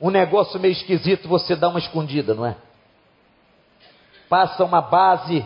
um 0.00 0.10
negócio 0.10 0.58
meio 0.58 0.72
esquisito, 0.72 1.28
você 1.28 1.54
dá 1.54 1.68
uma 1.68 1.78
escondida, 1.78 2.34
não 2.34 2.46
é? 2.46 2.56
Passa 4.28 4.64
uma 4.64 4.80
base, 4.80 5.44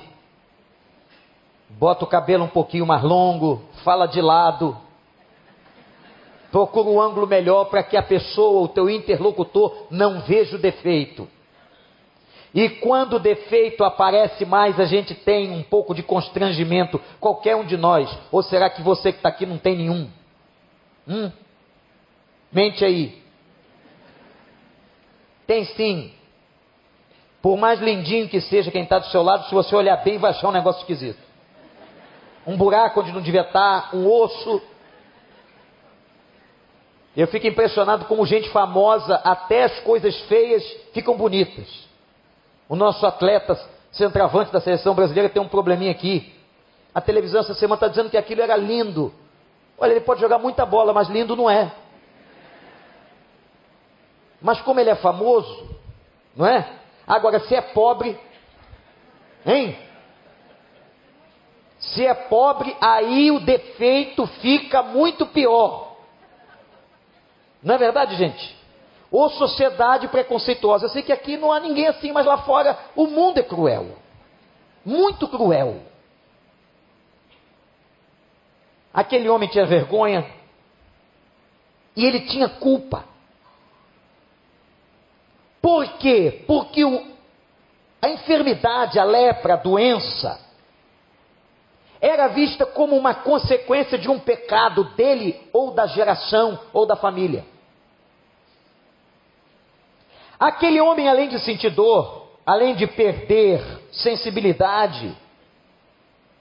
bota 1.71 2.05
o 2.05 2.09
cabelo 2.09 2.45
um 2.45 2.49
pouquinho 2.49 2.87
mais 2.87 3.03
longo, 3.03 3.63
fala 3.83 4.07
de 4.07 4.21
lado, 4.21 4.77
procura 6.53 6.89
um 6.89 7.01
ângulo 7.01 7.27
melhor 7.27 7.65
para 7.65 7.83
que 7.83 7.97
a 7.97 8.03
pessoa, 8.03 8.63
o 8.63 8.69
teu 8.69 8.89
interlocutor, 8.89 9.87
não 9.91 10.21
veja 10.21 10.55
o 10.57 10.61
defeito. 10.61 11.29
E 12.55 12.69
quando 12.69 13.15
o 13.15 13.19
defeito 13.19 13.83
aparece 13.83 14.45
mais, 14.45 14.79
a 14.79 14.85
gente 14.85 15.13
tem 15.13 15.51
um 15.51 15.65
pouco 15.65 15.93
de 15.93 16.05
constrangimento, 16.05 17.01
qualquer 17.19 17.57
um 17.57 17.65
de 17.65 17.77
nós. 17.77 18.09
Ou 18.31 18.45
será 18.45 18.71
que 18.71 18.81
você 18.81 19.11
que 19.11 19.19
está 19.19 19.31
aqui 19.31 19.45
não 19.45 19.59
tem 19.59 19.77
nenhum? 19.77 20.09
Hum? 21.09 21.33
Mente 22.53 22.85
aí. 22.85 23.24
Tem 25.47 25.65
sim. 25.65 26.13
Por 27.43 27.57
mais 27.57 27.81
lindinho 27.81 28.29
que 28.29 28.41
seja 28.41 28.71
quem 28.71 28.85
está 28.85 28.99
do 28.99 29.07
seu 29.07 29.23
lado, 29.23 29.47
se 29.47 29.55
você 29.55 29.75
olhar 29.77 29.97
bem, 29.99 30.19
vai 30.19 30.31
achar 30.31 30.49
um 30.49 30.53
negócio 30.53 30.81
esquisito. 30.81 31.19
Um 32.47 32.57
buraco 32.57 33.01
onde 33.01 33.13
não 33.13 33.21
devia 33.21 33.43
estar, 33.43 33.91
tá, 33.91 33.97
um 33.97 34.11
osso, 34.11 34.63
eu 37.17 37.29
fico 37.29 37.47
impressionado 37.47 38.07
como 38.07 38.27
gente 38.27 38.49
famosa, 38.51 39.17
até 39.17 39.65
as 39.65 39.81
coisas 39.81 40.19
feias 40.23 40.65
ficam 40.93 41.17
bonitas. 41.17 41.67
O 42.69 42.75
nosso 42.75 43.07
atleta 43.07 43.59
centroavante 43.93 44.53
da 44.53 44.61
seleção 44.61 44.95
brasileira 44.95 45.29
tem 45.29 45.41
um 45.41 45.49
probleminha 45.49 45.93
aqui. 45.93 46.35
A 46.93 47.01
televisão 47.01 47.41
essa 47.41 47.55
semana 47.55 47.77
está 47.77 47.89
dizendo 47.89 48.11
que 48.11 48.17
aquilo 48.17 48.43
era 48.43 48.57
lindo. 48.57 49.13
Olha, 49.79 49.93
ele 49.93 50.01
pode 50.01 50.21
jogar 50.21 50.39
muita 50.39 50.67
bola, 50.67 50.93
mas 50.93 51.09
lindo 51.09 51.37
não 51.37 51.49
é. 51.49 51.71
Mas 54.45 54.61
como 54.61 54.79
ele 54.79 54.91
é 54.91 54.95
famoso, 54.95 55.71
não 56.37 56.47
é? 56.47 56.71
Agora, 57.07 57.41
se 57.41 57.55
é 57.55 57.63
pobre, 57.63 58.21
hein? 59.47 59.79
Se 61.79 62.07
é 62.07 62.13
pobre, 62.13 62.77
aí 62.79 63.31
o 63.31 63.41
defeito 63.41 64.27
fica 64.27 64.83
muito 64.83 65.25
pior. 65.25 65.97
Não 67.63 67.75
é 67.75 67.79
verdade, 67.79 68.17
gente? 68.17 68.55
Ou 69.11 69.31
sociedade 69.31 70.09
preconceituosa. 70.09 70.85
Eu 70.85 70.91
sei 70.91 71.03
que 71.03 71.13
aqui 71.13 71.39
não 71.39 71.51
há 71.51 71.59
ninguém 71.59 71.87
assim, 71.87 72.13
mas 72.13 72.27
lá 72.27 72.37
fora 72.37 72.79
o 72.95 73.07
mundo 73.07 73.39
é 73.39 73.43
cruel. 73.43 73.97
Muito 74.85 75.27
cruel. 75.27 75.81
Aquele 78.93 79.31
homem 79.31 79.49
tinha 79.49 79.65
vergonha 79.65 80.31
e 81.97 82.05
ele 82.05 82.27
tinha 82.27 82.47
culpa. 82.47 83.14
Por 85.65 85.97
quê? 85.97 86.45
Porque 86.47 86.85
o, 86.85 87.07
a 88.03 88.11
enfermidade, 88.11 88.99
a 88.99 89.05
lepra, 89.05 89.55
a 89.55 89.57
doença, 89.57 90.39
era 92.03 92.29
vista 92.29 92.67
como 92.67 92.95
uma 92.95 93.15
consequência 93.15 93.97
de 93.97 94.11
um 94.11 94.19
pecado 94.19 94.85
dele 94.95 95.41
ou 95.55 95.71
da 95.71 95.87
geração 95.87 96.61
ou 96.71 96.85
da 96.85 96.97
família. 96.97 97.47
Aquele 100.39 100.83
homem, 100.83 101.09
além 101.09 101.31
de 101.31 101.39
sentir 101.39 101.71
dor, 101.71 102.29
além 102.45 102.75
de 102.75 102.87
perder 102.87 103.63
sensibilidade, 103.91 105.17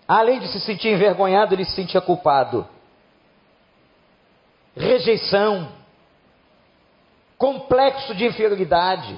além 0.06 0.42
de 0.42 0.50
se 0.50 0.60
sentir 0.60 0.89
envergonhado, 0.89 1.56
ele 1.56 1.63
se 1.63 1.72
sentia 1.72 2.01
culpado. 2.01 2.68
Rejeição, 4.75 5.72
complexo 7.44 8.16
de 8.16 8.26
inferioridade, 8.26 9.14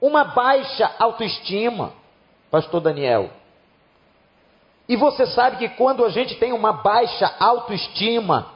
uma 0.00 0.22
baixa 0.22 0.88
autoestima, 1.00 1.92
Pastor 2.48 2.80
Daniel. 2.80 3.28
E 4.88 4.94
você 4.94 5.26
sabe 5.26 5.56
que 5.56 5.68
quando 5.70 6.04
a 6.04 6.10
gente 6.10 6.36
tem 6.36 6.52
uma 6.52 6.72
baixa 6.72 7.34
autoestima, 7.40 8.52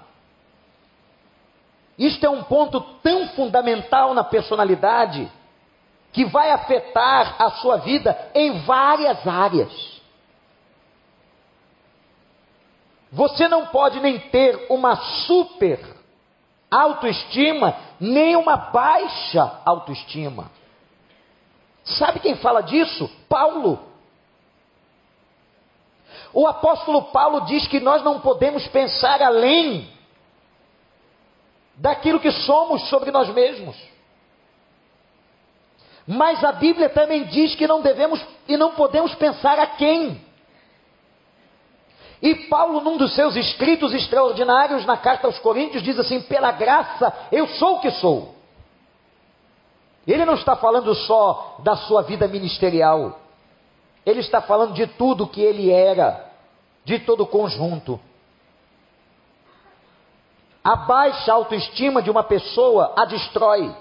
isto 1.99 2.25
é 2.25 2.31
um 2.31 2.45
ponto 2.45 2.81
tão 3.03 3.27
fundamental 3.31 4.15
na 4.15 4.23
personalidade 4.23 5.29
que 6.13 6.25
vai 6.25 6.53
afetar 6.53 7.35
a 7.37 7.51
sua 7.51 7.79
vida 7.79 8.17
em 8.33 8.61
várias 8.61 9.27
áreas. 9.27 10.01
Você 13.11 13.49
não 13.49 13.67
pode 13.67 13.99
nem 13.99 14.21
ter 14.21 14.69
uma 14.71 14.95
super 15.27 16.00
autoestima, 16.71 17.77
nem 17.99 18.37
uma 18.37 18.57
baixa 18.57 19.61
autoestima. 19.65 20.51
Sabe 21.85 22.21
quem 22.21 22.37
fala 22.37 22.63
disso? 22.63 23.11
Paulo. 23.29 23.79
O 26.33 26.47
apóstolo 26.47 27.05
Paulo 27.05 27.41
diz 27.43 27.67
que 27.67 27.81
nós 27.81 28.03
não 28.03 28.21
podemos 28.21 28.67
pensar 28.69 29.21
além 29.21 29.91
daquilo 31.77 32.21
que 32.21 32.31
somos 32.31 32.89
sobre 32.89 33.11
nós 33.11 33.29
mesmos. 33.31 33.77
Mas 36.07 36.43
a 36.45 36.53
Bíblia 36.53 36.89
também 36.89 37.25
diz 37.25 37.55
que 37.55 37.67
não 37.67 37.81
devemos 37.81 38.25
e 38.47 38.57
não 38.57 38.73
podemos 38.73 39.15
pensar 39.15 39.59
a 39.59 39.67
quem. 39.67 40.25
E 42.23 42.35
Paulo, 42.35 42.81
num 42.81 42.99
dos 42.99 43.15
seus 43.15 43.35
escritos 43.35 43.95
extraordinários 43.95 44.85
na 44.85 44.97
carta 44.97 45.27
aos 45.27 45.39
Coríntios, 45.39 45.83
diz 45.83 45.99
assim: 45.99 46.21
pela 46.21 46.53
graça 46.53 47.13
eu 47.33 47.47
sou 47.49 47.77
o 47.77 47.81
que 47.81 47.91
sou. 47.93 48.35
Ele 50.07 50.25
não 50.25 50.35
está 50.35 50.57
falando 50.57 50.95
só 50.95 51.57
da 51.61 51.77
sua 51.77 52.03
vida 52.03 52.27
ministerial, 52.29 53.21
ele 54.05 54.21
está 54.21 54.43
falando 54.43 54.75
de 54.75 54.87
tudo 54.87 55.27
que 55.27 55.41
ele 55.41 55.71
era, 55.71 56.31
de 56.85 56.99
todo 56.99 57.23
o 57.23 57.27
conjunto. 57.27 57.99
A 60.63 60.77
baixa 60.77 61.33
autoestima 61.33 62.03
de 62.03 62.11
uma 62.11 62.23
pessoa 62.23 62.93
a 62.99 63.07
destrói, 63.07 63.75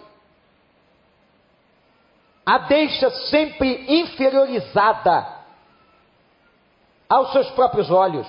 a 2.46 2.58
deixa 2.60 3.10
sempre 3.10 3.86
inferiorizada 3.88 5.39
aos 7.10 7.32
seus 7.32 7.50
próprios 7.52 7.90
olhos. 7.90 8.28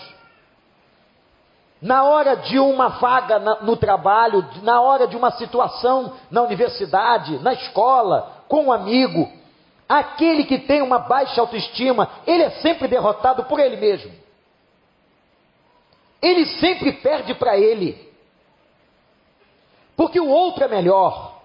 Na 1.83 2.05
hora 2.05 2.37
de 2.37 2.59
uma 2.59 2.89
vaga 2.89 3.39
no 3.39 3.77
trabalho, 3.77 4.47
na 4.63 4.81
hora 4.81 5.07
de 5.07 5.17
uma 5.17 5.31
situação 5.33 6.15
na 6.31 6.43
universidade, 6.43 7.39
na 7.39 7.53
escola, 7.53 8.45
com 8.49 8.65
um 8.67 8.73
amigo, 8.73 9.31
aquele 9.89 10.45
que 10.45 10.59
tem 10.59 10.83
uma 10.83 10.99
baixa 10.99 11.41
autoestima, 11.41 12.09
ele 12.27 12.43
é 12.43 12.51
sempre 12.63 12.89
derrotado 12.89 13.45
por 13.45 13.59
ele 13.61 13.77
mesmo. 13.77 14.13
Ele 16.21 16.45
sempre 16.47 16.93
perde 16.93 17.35
para 17.35 17.57
ele. 17.57 18.11
Porque 19.97 20.21
o 20.21 20.29
outro 20.29 20.65
é 20.65 20.69
melhor. 20.69 21.41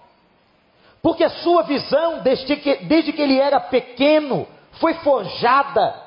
Porque 1.02 1.24
a 1.24 1.30
sua 1.30 1.62
visão, 1.62 2.18
desde 2.20 2.56
que, 2.56 2.76
desde 2.84 3.12
que 3.12 3.22
ele 3.22 3.38
era 3.38 3.58
pequeno, 3.58 4.46
foi 4.72 4.94
forjada 4.94 6.05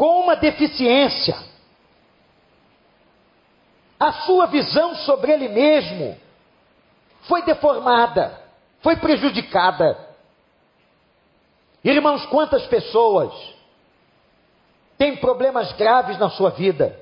com 0.00 0.22
uma 0.22 0.34
deficiência. 0.34 1.36
A 3.98 4.12
sua 4.24 4.46
visão 4.46 4.96
sobre 4.96 5.30
ele 5.30 5.46
mesmo 5.46 6.16
foi 7.28 7.42
deformada, 7.42 8.40
foi 8.80 8.96
prejudicada. 8.96 9.98
Irmãos, 11.84 12.24
quantas 12.24 12.64
pessoas 12.64 13.30
têm 14.96 15.16
problemas 15.16 15.70
graves 15.72 16.18
na 16.18 16.30
sua 16.30 16.48
vida, 16.48 16.98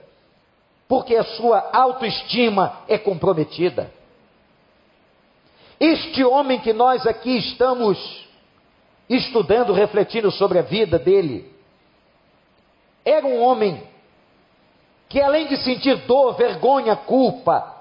porque 0.88 1.14
a 1.14 1.22
sua 1.22 1.70
autoestima 1.72 2.80
é 2.88 2.98
comprometida. 2.98 3.92
Este 5.78 6.24
homem 6.24 6.58
que 6.58 6.72
nós 6.72 7.06
aqui 7.06 7.38
estamos 7.38 8.26
estudando, 9.08 9.72
refletindo 9.72 10.32
sobre 10.32 10.58
a 10.58 10.62
vida 10.62 10.98
dele, 10.98 11.57
era 13.08 13.26
um 13.26 13.40
homem 13.42 13.82
que, 15.08 15.20
além 15.20 15.46
de 15.46 15.56
sentir 15.58 15.96
dor, 16.06 16.34
vergonha, 16.34 16.94
culpa, 16.94 17.76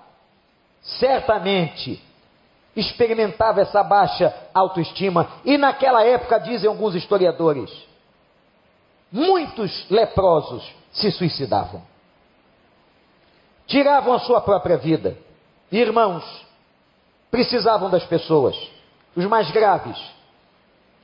certamente 0.81 2.01
experimentava 2.75 3.61
essa 3.61 3.83
baixa 3.83 4.33
autoestima. 4.53 5.27
E 5.43 5.57
naquela 5.57 6.03
época, 6.05 6.39
dizem 6.39 6.69
alguns 6.69 6.95
historiadores, 6.95 7.69
muitos 9.11 9.89
leprosos 9.89 10.63
se 10.93 11.11
suicidavam, 11.11 11.81
tiravam 13.65 14.13
a 14.13 14.19
sua 14.19 14.39
própria 14.39 14.77
vida. 14.77 15.17
Irmãos, 15.69 16.23
precisavam 17.29 17.89
das 17.89 18.05
pessoas, 18.05 18.55
os 19.15 19.25
mais 19.25 19.51
graves. 19.51 19.97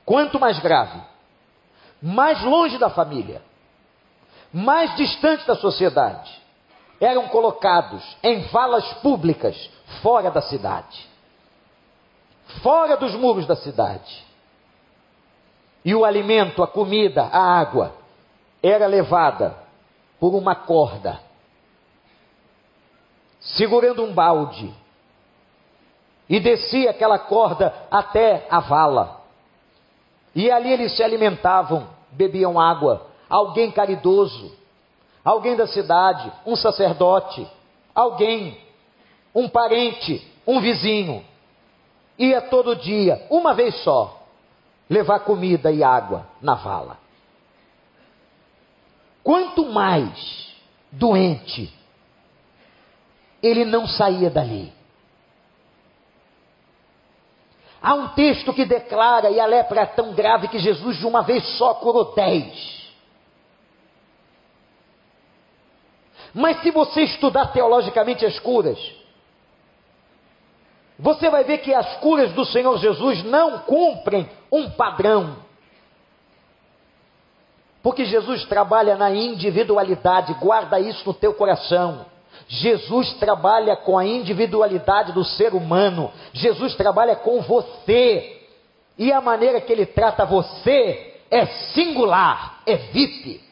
Quanto 0.06 0.38
mais 0.38 0.58
grave, 0.60 1.00
mais 2.00 2.42
longe 2.42 2.78
da 2.78 2.88
família 2.88 3.42
mais 4.54 4.94
distantes 4.94 5.44
da 5.46 5.56
sociedade, 5.56 6.40
eram 7.00 7.26
colocados 7.26 8.16
em 8.22 8.42
valas 8.42 8.84
públicas 9.02 9.68
fora 10.00 10.30
da 10.30 10.40
cidade, 10.40 11.08
fora 12.62 12.96
dos 12.96 13.16
muros 13.16 13.48
da 13.48 13.56
cidade. 13.56 14.24
E 15.84 15.92
o 15.92 16.04
alimento, 16.04 16.62
a 16.62 16.68
comida, 16.68 17.24
a 17.24 17.58
água, 17.58 17.94
era 18.62 18.86
levada 18.86 19.56
por 20.20 20.36
uma 20.36 20.54
corda, 20.54 21.18
segurando 23.40 24.04
um 24.04 24.14
balde, 24.14 24.72
e 26.28 26.38
descia 26.38 26.90
aquela 26.90 27.18
corda 27.18 27.74
até 27.90 28.46
a 28.48 28.60
vala. 28.60 29.20
E 30.32 30.48
ali 30.48 30.72
eles 30.72 30.96
se 30.96 31.02
alimentavam, 31.02 31.88
bebiam 32.12 32.58
água, 32.58 33.13
alguém 33.28 33.70
caridoso, 33.70 34.52
alguém 35.24 35.56
da 35.56 35.66
cidade, 35.66 36.30
um 36.46 36.56
sacerdote, 36.56 37.46
alguém, 37.94 38.58
um 39.34 39.48
parente, 39.48 40.26
um 40.46 40.60
vizinho, 40.60 41.24
ia 42.18 42.40
todo 42.42 42.76
dia, 42.76 43.26
uma 43.30 43.54
vez 43.54 43.74
só, 43.82 44.22
levar 44.88 45.20
comida 45.20 45.72
e 45.72 45.82
água 45.82 46.26
na 46.40 46.54
vala. 46.54 46.98
Quanto 49.22 49.64
mais 49.66 50.52
doente, 50.92 51.72
ele 53.42 53.64
não 53.64 53.86
saía 53.86 54.30
dali. 54.30 54.72
Há 57.82 57.94
um 57.94 58.08
texto 58.08 58.52
que 58.54 58.64
declara, 58.64 59.30
e 59.30 59.38
a 59.38 59.46
lepra 59.46 59.82
é 59.82 59.86
tão 59.86 60.14
grave 60.14 60.48
que 60.48 60.58
Jesus 60.58 60.96
de 60.98 61.06
uma 61.06 61.22
vez 61.22 61.46
só 61.58 61.74
curou 61.74 62.14
dez. 62.14 62.83
Mas 66.34 66.60
se 66.62 66.70
você 66.70 67.02
estudar 67.02 67.46
teologicamente 67.52 68.26
as 68.26 68.38
curas, 68.40 68.78
você 70.98 71.30
vai 71.30 71.44
ver 71.44 71.58
que 71.58 71.72
as 71.72 71.96
curas 71.98 72.32
do 72.32 72.44
Senhor 72.44 72.76
Jesus 72.78 73.22
não 73.24 73.60
cumprem 73.60 74.28
um 74.50 74.70
padrão. 74.70 75.36
Porque 77.82 78.04
Jesus 78.04 78.44
trabalha 78.46 78.96
na 78.96 79.10
individualidade, 79.10 80.34
guarda 80.34 80.80
isso 80.80 81.02
no 81.06 81.14
teu 81.14 81.34
coração. 81.34 82.06
Jesus 82.48 83.12
trabalha 83.14 83.76
com 83.76 83.98
a 83.98 84.04
individualidade 84.04 85.12
do 85.12 85.24
ser 85.24 85.54
humano. 85.54 86.10
Jesus 86.32 86.74
trabalha 86.74 87.14
com 87.14 87.42
você. 87.42 88.42
E 88.96 89.12
a 89.12 89.20
maneira 89.20 89.60
que 89.60 89.72
ele 89.72 89.86
trata 89.86 90.24
você 90.24 91.14
é 91.30 91.46
singular, 91.46 92.60
é 92.66 92.76
VIP. 92.76 93.42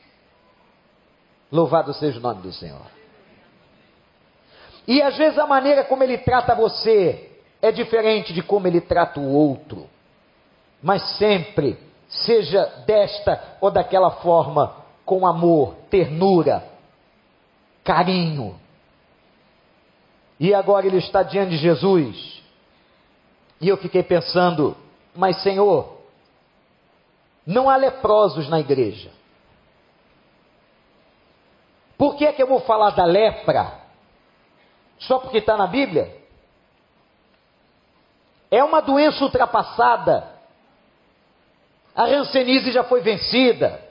Louvado 1.53 1.93
seja 1.93 2.19
o 2.19 2.23
nome 2.23 2.41
do 2.41 2.51
Senhor. 2.51 2.81
E 4.89 5.03
às 5.03 5.17
vezes 5.19 5.39
a 5.39 5.47
maneira 5.47 5.85
como 5.85 6.03
ele 6.03 6.17
trata 6.17 6.55
você 6.55 7.31
é 7.61 7.71
diferente 7.71 8.33
de 8.33 8.43
como 8.43 8.67
ele 8.67 8.81
trata 8.81 9.21
o 9.21 9.31
outro. 9.31 9.87
Mas 10.83 11.17
sempre, 11.19 11.79
seja 12.09 12.65
desta 12.87 13.59
ou 13.61 13.71
daquela 13.71 14.11
forma, 14.11 14.75
com 15.05 15.27
amor, 15.27 15.75
ternura, 15.91 16.65
carinho. 17.85 18.59
E 20.41 20.55
agora 20.55 20.87
ele 20.87 20.99
está 20.99 21.23
diante 21.23 21.51
de 21.51 21.59
Jesus. 21.59 22.43
E 23.61 23.69
eu 23.69 23.77
fiquei 23.77 24.03
pensando, 24.03 24.77
mas 25.15 25.41
Senhor, 25.43 25.99
não 27.47 27.69
há 27.69 27.77
leprosos 27.77 28.49
na 28.49 28.59
igreja. 28.59 29.11
Por 32.03 32.17
que 32.17 32.27
é 32.27 32.33
que 32.33 32.43
eu 32.43 32.49
vou 32.49 32.59
falar 32.59 32.91
da 32.91 33.05
lepra? 33.05 33.79
Só 34.99 35.21
porque 35.21 35.39
está 35.39 35.57
na 35.57 35.69
Bíblia? 35.69 36.13
É 38.51 38.65
uma 38.65 38.83
doença 38.83 39.23
ultrapassada. 39.23 40.29
A 41.95 42.07
rancenise 42.07 42.73
já 42.73 42.83
foi 42.83 43.03
vencida. 43.03 43.89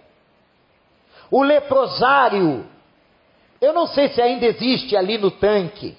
O 1.32 1.42
leprosário, 1.42 2.68
eu 3.62 3.72
não 3.72 3.88
sei 3.88 4.10
se 4.10 4.22
ainda 4.22 4.46
existe 4.46 4.94
ali 4.98 5.18
no 5.18 5.32
tanque. 5.32 5.98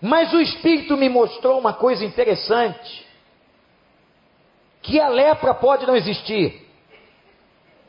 Mas 0.00 0.32
o 0.32 0.40
Espírito 0.40 0.96
me 0.96 1.08
mostrou 1.08 1.60
uma 1.60 1.74
coisa 1.74 2.04
interessante: 2.04 3.06
que 4.82 4.98
a 4.98 5.08
lepra 5.08 5.54
pode 5.54 5.86
não 5.86 5.94
existir 5.94 6.63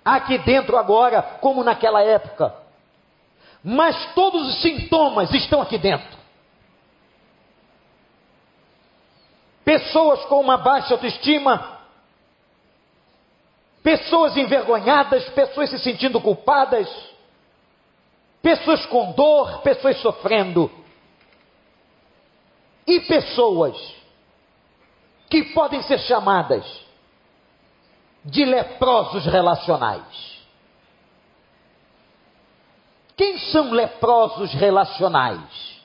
aqui 0.06 0.38
dentro 0.38 0.78
agora, 0.78 1.22
como 1.42 1.64
naquela 1.64 2.02
época. 2.04 2.54
Mas 3.64 4.14
todos 4.14 4.48
os 4.48 4.62
sintomas 4.62 5.34
estão 5.34 5.62
aqui 5.62 5.78
dentro. 5.78 6.16
pessoas 9.66 10.24
com 10.26 10.40
uma 10.40 10.58
baixa 10.58 10.94
autoestima, 10.94 11.80
pessoas 13.82 14.38
envergonhadas, 14.38 15.28
pessoas 15.30 15.72
se 15.72 15.80
sentindo 15.80 16.22
culpadas, 16.22 16.88
pessoas 18.44 18.86
com 18.86 19.12
dor, 19.14 19.62
pessoas 19.64 20.00
sofrendo, 20.02 20.72
e 22.86 23.00
pessoas 23.02 23.76
que 25.28 25.46
podem 25.46 25.82
ser 25.82 25.98
chamadas 26.02 26.85
de 28.26 28.44
leprosos 28.44 29.24
relacionais. 29.26 30.36
Quem 33.16 33.38
são 33.38 33.72
leprosos 33.72 34.52
relacionais? 34.54 35.76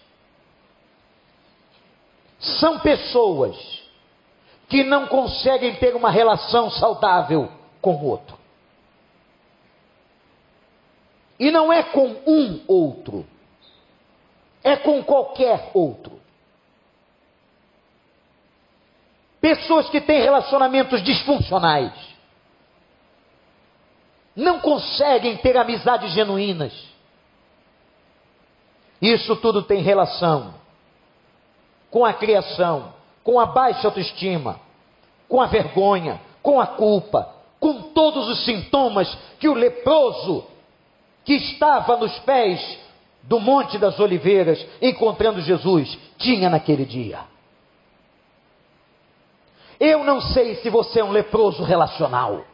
São 2.38 2.80
pessoas 2.80 3.56
que 4.68 4.82
não 4.82 5.06
conseguem 5.06 5.76
ter 5.76 5.94
uma 5.94 6.10
relação 6.10 6.70
saudável 6.70 7.52
com 7.82 7.94
o 7.94 8.06
outro. 8.06 8.38
E 11.38 11.50
não 11.50 11.72
é 11.72 11.82
com 11.82 12.06
um 12.26 12.64
outro, 12.66 13.26
é 14.64 14.76
com 14.76 15.02
qualquer 15.02 15.70
outro. 15.74 16.18
Pessoas 19.40 19.88
que 19.90 20.00
têm 20.00 20.20
relacionamentos 20.20 21.02
disfuncionais 21.02 22.09
não 24.34 24.60
conseguem 24.60 25.36
ter 25.38 25.56
amizades 25.56 26.12
genuínas. 26.12 26.72
Isso 29.00 29.36
tudo 29.36 29.62
tem 29.62 29.82
relação 29.82 30.54
com 31.90 32.04
a 32.04 32.12
criação, 32.12 32.92
com 33.24 33.40
a 33.40 33.46
baixa 33.46 33.88
autoestima, 33.88 34.60
com 35.28 35.40
a 35.40 35.46
vergonha, 35.46 36.20
com 36.42 36.60
a 36.60 36.66
culpa, 36.66 37.34
com 37.58 37.82
todos 37.92 38.28
os 38.28 38.44
sintomas 38.44 39.12
que 39.38 39.48
o 39.48 39.54
leproso 39.54 40.46
que 41.24 41.34
estava 41.34 41.96
nos 41.96 42.18
pés 42.20 42.78
do 43.22 43.38
Monte 43.38 43.78
das 43.78 43.98
Oliveiras, 44.00 44.64
encontrando 44.80 45.40
Jesus, 45.42 45.98
tinha 46.18 46.48
naquele 46.48 46.84
dia. 46.84 47.20
Eu 49.78 50.04
não 50.04 50.20
sei 50.20 50.56
se 50.56 50.68
você 50.68 51.00
é 51.00 51.04
um 51.04 51.10
leproso 51.10 51.62
relacional. 51.62 52.44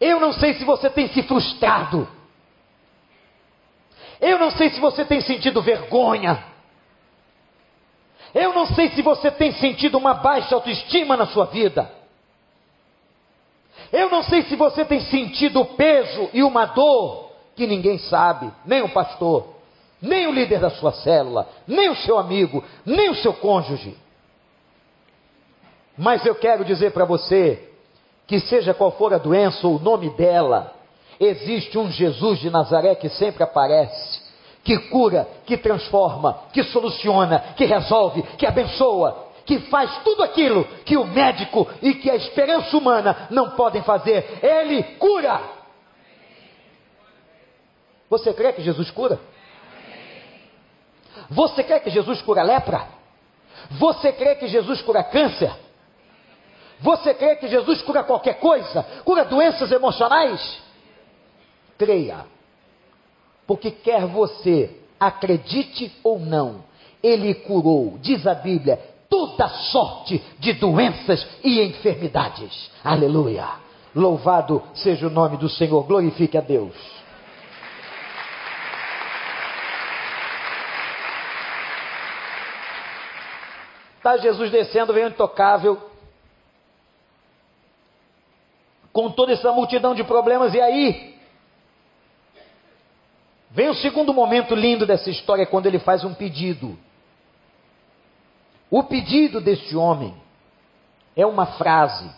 Eu 0.00 0.20
não 0.20 0.32
sei 0.32 0.54
se 0.54 0.64
você 0.64 0.88
tem 0.88 1.08
se 1.08 1.22
frustrado. 1.22 2.08
Eu 4.20 4.38
não 4.38 4.50
sei 4.50 4.70
se 4.70 4.80
você 4.80 5.04
tem 5.04 5.20
sentido 5.20 5.62
vergonha. 5.62 6.44
Eu 8.34 8.52
não 8.52 8.66
sei 8.66 8.90
se 8.90 9.02
você 9.02 9.30
tem 9.30 9.52
sentido 9.52 9.96
uma 9.96 10.14
baixa 10.14 10.54
autoestima 10.54 11.16
na 11.16 11.26
sua 11.26 11.46
vida. 11.46 11.90
Eu 13.92 14.10
não 14.10 14.22
sei 14.22 14.42
se 14.42 14.54
você 14.54 14.84
tem 14.84 15.00
sentido 15.00 15.60
o 15.60 15.74
peso 15.76 16.28
e 16.32 16.42
uma 16.42 16.66
dor 16.66 17.32
que 17.56 17.66
ninguém 17.66 17.98
sabe, 17.98 18.52
nem 18.64 18.82
o 18.82 18.88
pastor, 18.88 19.54
nem 20.00 20.26
o 20.26 20.32
líder 20.32 20.60
da 20.60 20.70
sua 20.70 20.92
célula, 20.92 21.48
nem 21.66 21.88
o 21.88 21.96
seu 21.96 22.18
amigo, 22.18 22.62
nem 22.84 23.10
o 23.10 23.14
seu 23.16 23.32
cônjuge. 23.32 23.96
Mas 25.96 26.24
eu 26.24 26.34
quero 26.34 26.64
dizer 26.64 26.92
para 26.92 27.04
você 27.04 27.68
que, 28.28 28.38
seja 28.40 28.74
qual 28.74 28.92
for 28.92 29.14
a 29.14 29.18
doença 29.18 29.66
ou 29.66 29.76
o 29.76 29.80
nome 29.80 30.10
dela, 30.10 30.74
existe 31.18 31.78
um 31.78 31.90
Jesus 31.90 32.38
de 32.38 32.50
Nazaré 32.50 32.94
que 32.94 33.08
sempre 33.08 33.42
aparece, 33.42 34.20
que 34.62 34.78
cura, 34.90 35.26
que 35.46 35.56
transforma, 35.56 36.42
que 36.52 36.62
soluciona, 36.64 37.54
que 37.56 37.64
resolve, 37.64 38.22
que 38.36 38.46
abençoa, 38.46 39.28
que 39.46 39.58
faz 39.60 40.02
tudo 40.04 40.22
aquilo 40.22 40.62
que 40.84 40.94
o 40.98 41.06
médico 41.06 41.66
e 41.80 41.94
que 41.94 42.10
a 42.10 42.16
esperança 42.16 42.76
humana 42.76 43.28
não 43.30 43.52
podem 43.52 43.82
fazer. 43.82 44.40
Ele 44.42 44.82
cura. 44.98 45.40
Você 48.10 48.34
crê 48.34 48.52
que 48.52 48.62
Jesus 48.62 48.90
cura? 48.90 49.18
Você 51.30 51.64
crê 51.64 51.80
que 51.80 51.88
Jesus 51.88 52.20
cura 52.20 52.42
lepra? 52.42 52.88
Você 53.70 54.12
crê 54.12 54.34
que 54.34 54.48
Jesus 54.48 54.82
cura 54.82 55.02
câncer? 55.02 55.50
Você 56.80 57.12
crê 57.14 57.36
que 57.36 57.48
Jesus 57.48 57.82
cura 57.82 58.04
qualquer 58.04 58.34
coisa? 58.34 58.82
Cura 59.04 59.24
doenças 59.24 59.70
emocionais? 59.72 60.58
Creia. 61.76 62.24
Porque 63.46 63.70
quer 63.70 64.06
você 64.06 64.78
acredite 64.98 65.92
ou 66.02 66.18
não, 66.18 66.64
ele 67.02 67.34
curou, 67.34 67.96
diz 68.00 68.26
a 68.26 68.34
Bíblia, 68.34 68.78
toda 69.08 69.48
sorte 69.48 70.22
de 70.38 70.52
doenças 70.54 71.26
e 71.42 71.62
enfermidades. 71.62 72.70
Aleluia. 72.84 73.48
Louvado 73.94 74.62
seja 74.74 75.06
o 75.06 75.10
nome 75.10 75.36
do 75.36 75.48
Senhor, 75.48 75.82
glorifique 75.84 76.36
a 76.36 76.40
Deus. 76.40 76.74
Está 83.96 84.16
Jesus 84.18 84.50
descendo, 84.50 84.92
veio 84.92 85.08
intocável, 85.08 85.87
com 88.98 89.12
toda 89.12 89.32
essa 89.32 89.52
multidão 89.52 89.94
de 89.94 90.02
problemas, 90.02 90.52
e 90.54 90.60
aí 90.60 91.14
vem 93.48 93.68
o 93.68 93.74
segundo 93.74 94.12
momento 94.12 94.56
lindo 94.56 94.84
dessa 94.84 95.08
história, 95.08 95.46
quando 95.46 95.66
ele 95.66 95.78
faz 95.78 96.02
um 96.02 96.12
pedido. 96.12 96.76
O 98.68 98.82
pedido 98.82 99.40
deste 99.40 99.76
homem 99.76 100.12
é 101.14 101.24
uma 101.24 101.46
frase 101.46 102.10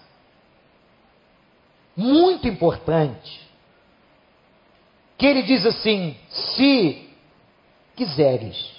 muito 1.95 2.49
importante, 2.49 3.47
que 5.19 5.27
ele 5.27 5.43
diz 5.43 5.66
assim: 5.66 6.16
se 6.31 7.11
quiseres, 7.95 8.73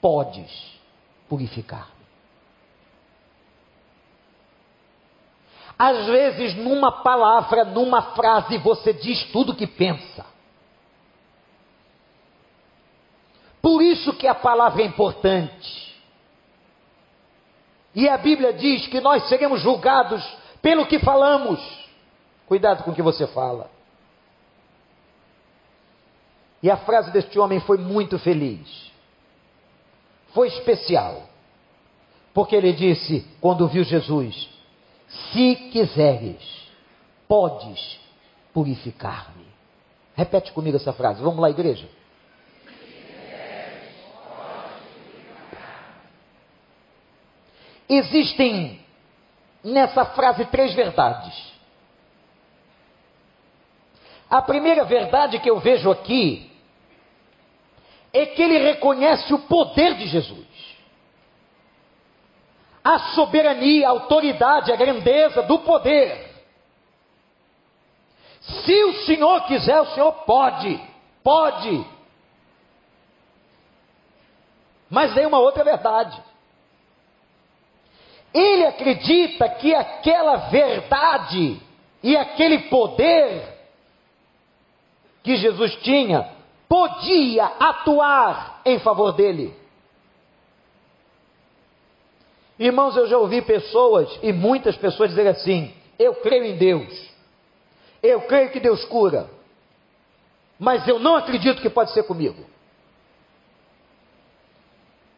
podes 0.00 0.50
purificar. 1.28 1.91
Às 5.84 6.06
vezes, 6.06 6.54
numa 6.54 7.02
palavra, 7.02 7.64
numa 7.64 8.14
frase, 8.14 8.56
você 8.58 8.92
diz 8.92 9.24
tudo 9.32 9.50
o 9.50 9.56
que 9.56 9.66
pensa. 9.66 10.24
Por 13.60 13.82
isso 13.82 14.12
que 14.12 14.28
a 14.28 14.34
palavra 14.34 14.80
é 14.80 14.86
importante. 14.86 16.00
E 17.96 18.08
a 18.08 18.16
Bíblia 18.16 18.52
diz 18.52 18.86
que 18.86 19.00
nós 19.00 19.28
seremos 19.28 19.60
julgados 19.60 20.24
pelo 20.62 20.86
que 20.86 21.00
falamos. 21.00 21.58
Cuidado 22.46 22.84
com 22.84 22.92
o 22.92 22.94
que 22.94 23.02
você 23.02 23.26
fala. 23.26 23.68
E 26.62 26.70
a 26.70 26.76
frase 26.76 27.10
deste 27.10 27.40
homem 27.40 27.58
foi 27.58 27.78
muito 27.78 28.20
feliz. 28.20 28.92
Foi 30.32 30.46
especial. 30.46 31.24
Porque 32.32 32.54
ele 32.54 32.72
disse, 32.72 33.26
quando 33.40 33.66
viu 33.66 33.82
Jesus: 33.82 34.61
se 35.32 35.54
quiseres, 35.70 36.42
podes 37.28 38.00
purificar-me. 38.52 39.46
Repete 40.14 40.52
comigo 40.52 40.76
essa 40.76 40.92
frase. 40.92 41.22
Vamos 41.22 41.40
lá, 41.40 41.50
igreja. 41.50 41.88
Existem 47.88 48.80
nessa 49.62 50.04
frase 50.06 50.46
três 50.46 50.74
verdades. 50.74 51.52
A 54.30 54.40
primeira 54.40 54.84
verdade 54.84 55.38
que 55.40 55.50
eu 55.50 55.60
vejo 55.60 55.90
aqui 55.90 56.50
é 58.14 58.24
que 58.26 58.40
ele 58.40 58.58
reconhece 58.58 59.32
o 59.34 59.40
poder 59.40 59.94
de 59.96 60.06
Jesus 60.06 60.71
a 62.84 62.98
soberania, 63.14 63.86
a 63.86 63.90
autoridade, 63.90 64.72
a 64.72 64.76
grandeza 64.76 65.42
do 65.42 65.58
poder. 65.60 66.30
Se 68.40 68.84
o 68.84 69.04
Senhor 69.04 69.44
quiser, 69.46 69.80
o 69.80 69.94
Senhor 69.94 70.12
pode, 70.24 70.80
pode. 71.22 71.86
Mas 74.90 75.14
tem 75.14 75.26
uma 75.26 75.38
outra 75.38 75.62
verdade. 75.62 76.20
Ele 78.34 78.66
acredita 78.66 79.48
que 79.48 79.74
aquela 79.74 80.36
verdade 80.48 81.60
e 82.02 82.16
aquele 82.16 82.68
poder 82.68 83.58
que 85.22 85.36
Jesus 85.36 85.76
tinha 85.76 86.28
podia 86.68 87.44
atuar 87.44 88.62
em 88.64 88.78
favor 88.80 89.12
dele. 89.12 89.61
Irmãos, 92.58 92.96
eu 92.96 93.06
já 93.06 93.18
ouvi 93.18 93.42
pessoas 93.42 94.18
e 94.22 94.32
muitas 94.32 94.76
pessoas 94.76 95.10
dizer 95.10 95.26
assim: 95.28 95.72
eu 95.98 96.14
creio 96.16 96.44
em 96.44 96.56
Deus, 96.56 97.10
eu 98.02 98.22
creio 98.22 98.50
que 98.50 98.60
Deus 98.60 98.84
cura, 98.84 99.28
mas 100.58 100.86
eu 100.86 100.98
não 100.98 101.16
acredito 101.16 101.62
que 101.62 101.70
pode 101.70 101.92
ser 101.92 102.02
comigo. 102.04 102.44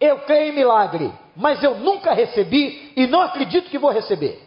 Eu 0.00 0.18
creio 0.20 0.52
em 0.52 0.54
milagre, 0.54 1.12
mas 1.34 1.62
eu 1.62 1.76
nunca 1.76 2.12
recebi 2.12 2.92
e 2.96 3.06
não 3.06 3.22
acredito 3.22 3.70
que 3.70 3.78
vou 3.78 3.90
receber. 3.90 4.40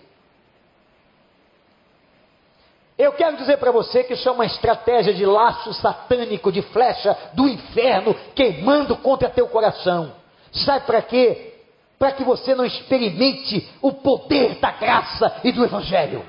Eu 2.97 3.13
quero 3.13 3.38
dizer 3.38 3.58
para 3.58 3.71
você 3.71 4.04
que 4.04 4.13
isso 4.13 4.28
é 4.28 4.32
uma 4.32 4.45
estratégia 4.45 5.13
de 5.13 5.26
laço 5.26 5.71
satânico, 5.76 6.52
de 6.52 6.63
flecha 6.63 7.15
do 7.34 7.47
inferno 7.47 8.15
queimando 8.34 8.97
contra 8.97 9.30
teu 9.30 9.47
coração. 9.47 10.13
Sabe 10.52 10.86
para 10.86 11.02
quê? 11.04 11.57
Para 11.97 12.12
que 12.12 12.23
você 12.23 12.53
não 12.53 12.65
experimente 12.65 13.67
o 13.81 13.91
poder 13.91 14.55
da 14.60 14.71
graça 14.71 15.41
e 15.43 15.51
do 15.51 15.63
Evangelho. 15.63 16.23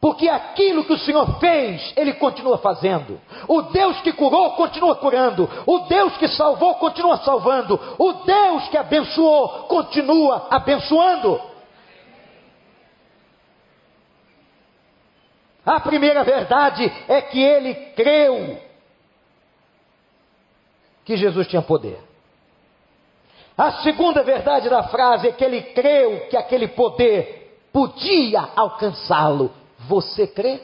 Porque 0.00 0.28
aquilo 0.28 0.84
que 0.84 0.92
o 0.92 0.98
Senhor 0.98 1.38
fez, 1.38 1.92
Ele 1.96 2.14
continua 2.14 2.58
fazendo. 2.58 3.20
O 3.46 3.62
Deus 3.62 4.00
que 4.00 4.12
curou, 4.12 4.50
continua 4.56 4.96
curando. 4.96 5.48
O 5.64 5.78
Deus 5.80 6.16
que 6.16 6.26
salvou, 6.26 6.74
continua 6.74 7.18
salvando. 7.18 7.78
O 7.98 8.12
Deus 8.12 8.68
que 8.68 8.76
abençoou, 8.76 9.64
continua 9.68 10.48
abençoando. 10.50 11.40
A 15.64 15.78
primeira 15.78 16.24
verdade 16.24 16.92
é 17.06 17.22
que 17.22 17.40
ele 17.40 17.72
creu 17.94 18.60
que 21.04 21.16
Jesus 21.16 21.46
tinha 21.46 21.62
poder. 21.62 22.11
A 23.62 23.70
segunda 23.80 24.24
verdade 24.24 24.68
da 24.68 24.82
frase 24.82 25.28
é 25.28 25.30
que 25.30 25.44
ele 25.44 25.62
creu 25.62 26.26
que 26.28 26.36
aquele 26.36 26.66
poder 26.66 27.62
podia 27.72 28.48
alcançá-lo. 28.56 29.52
Você 29.86 30.26
crê? 30.26 30.60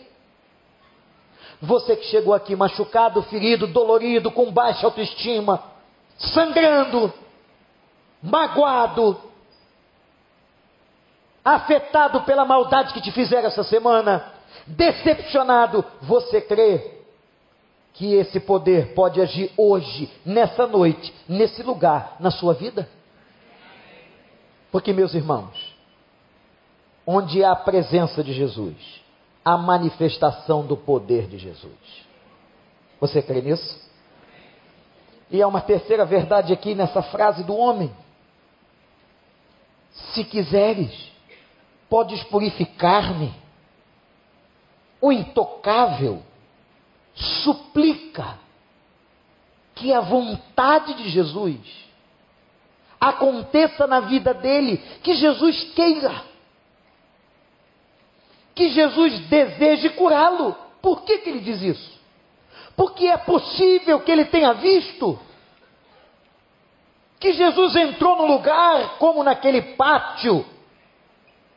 Você 1.63 1.95
que 1.95 2.07
chegou 2.07 2.35
aqui 2.35 2.57
machucado, 2.57 3.23
ferido, 3.23 3.69
dolorido, 3.69 4.33
com 4.33 4.51
baixa 4.51 4.85
autoestima, 4.85 5.63
sangrando, 6.19 7.15
magoado, 8.21 9.17
afetado 11.45 12.23
pela 12.23 12.45
maldade 12.45 12.93
que 12.93 13.01
te 13.01 13.13
fizeram 13.13 13.47
essa 13.47 13.63
semana, 13.63 14.33
decepcionado, 14.67 15.85
você 16.03 16.41
crê 16.41 16.98
que 17.95 18.15
esse 18.15 18.39
poder 18.39 18.95
pode 18.95 19.21
agir 19.21 19.51
hoje, 19.57 20.11
nessa 20.25 20.67
noite, 20.67 21.13
nesse 21.29 21.63
lugar, 21.63 22.17
na 22.21 22.31
sua 22.31 22.55
vida? 22.55 22.89
Porque, 24.71 24.93
meus 24.93 25.15
irmãos, 25.15 25.75
onde 27.07 27.43
há 27.43 27.53
a 27.53 27.57
presença 27.57 28.23
de 28.23 28.33
Jesus, 28.33 29.03
a 29.45 29.57
manifestação 29.57 30.67
do 30.67 30.77
poder 30.77 31.27
de 31.27 31.39
Jesus. 31.39 32.07
Você 33.01 33.23
crê 33.23 33.41
nisso? 33.41 33.89
E 35.31 35.41
há 35.43 35.49
uma 35.49 35.61
terceira 35.61 36.05
verdade 36.05 36.53
aqui 36.53 36.75
nessa 36.75 37.03
frase 37.03 37.43
do 37.45 37.57
homem. 37.57 37.91
Se 40.13 40.23
quiseres, 40.25 41.11
podes 41.89 42.23
purificar-me 42.25 43.35
o 45.01 45.11
intocável 45.13 46.23
suplica 47.19 48.39
que 49.75 49.93
a 49.93 50.01
vontade 50.01 50.95
de 50.95 51.09
Jesus 51.09 51.59
aconteça 53.01 53.87
na 53.87 54.01
vida 54.01 54.35
dele, 54.35 54.79
que 55.03 55.15
Jesus 55.15 55.73
queira, 55.75 56.25
que 58.55 58.69
Jesus 58.71 59.21
deseje 59.29 59.91
curá-lo. 59.91 60.57
Por 60.83 61.03
que, 61.03 61.19
que 61.19 61.31
ele 61.31 61.41
diz 61.41 61.63
isso? 61.63 61.99
Porque 62.77 63.07
é 63.07 63.17
possível 63.17 64.01
que 64.01 64.11
ele 64.11 64.25
tenha 64.25 64.53
visto 64.55 65.19
que 67.19 67.33
Jesus 67.33 67.75
entrou 67.75 68.17
no 68.17 68.27
lugar, 68.27 68.99
como 68.99 69.25
naquele 69.25 69.75
pátio 69.75 70.47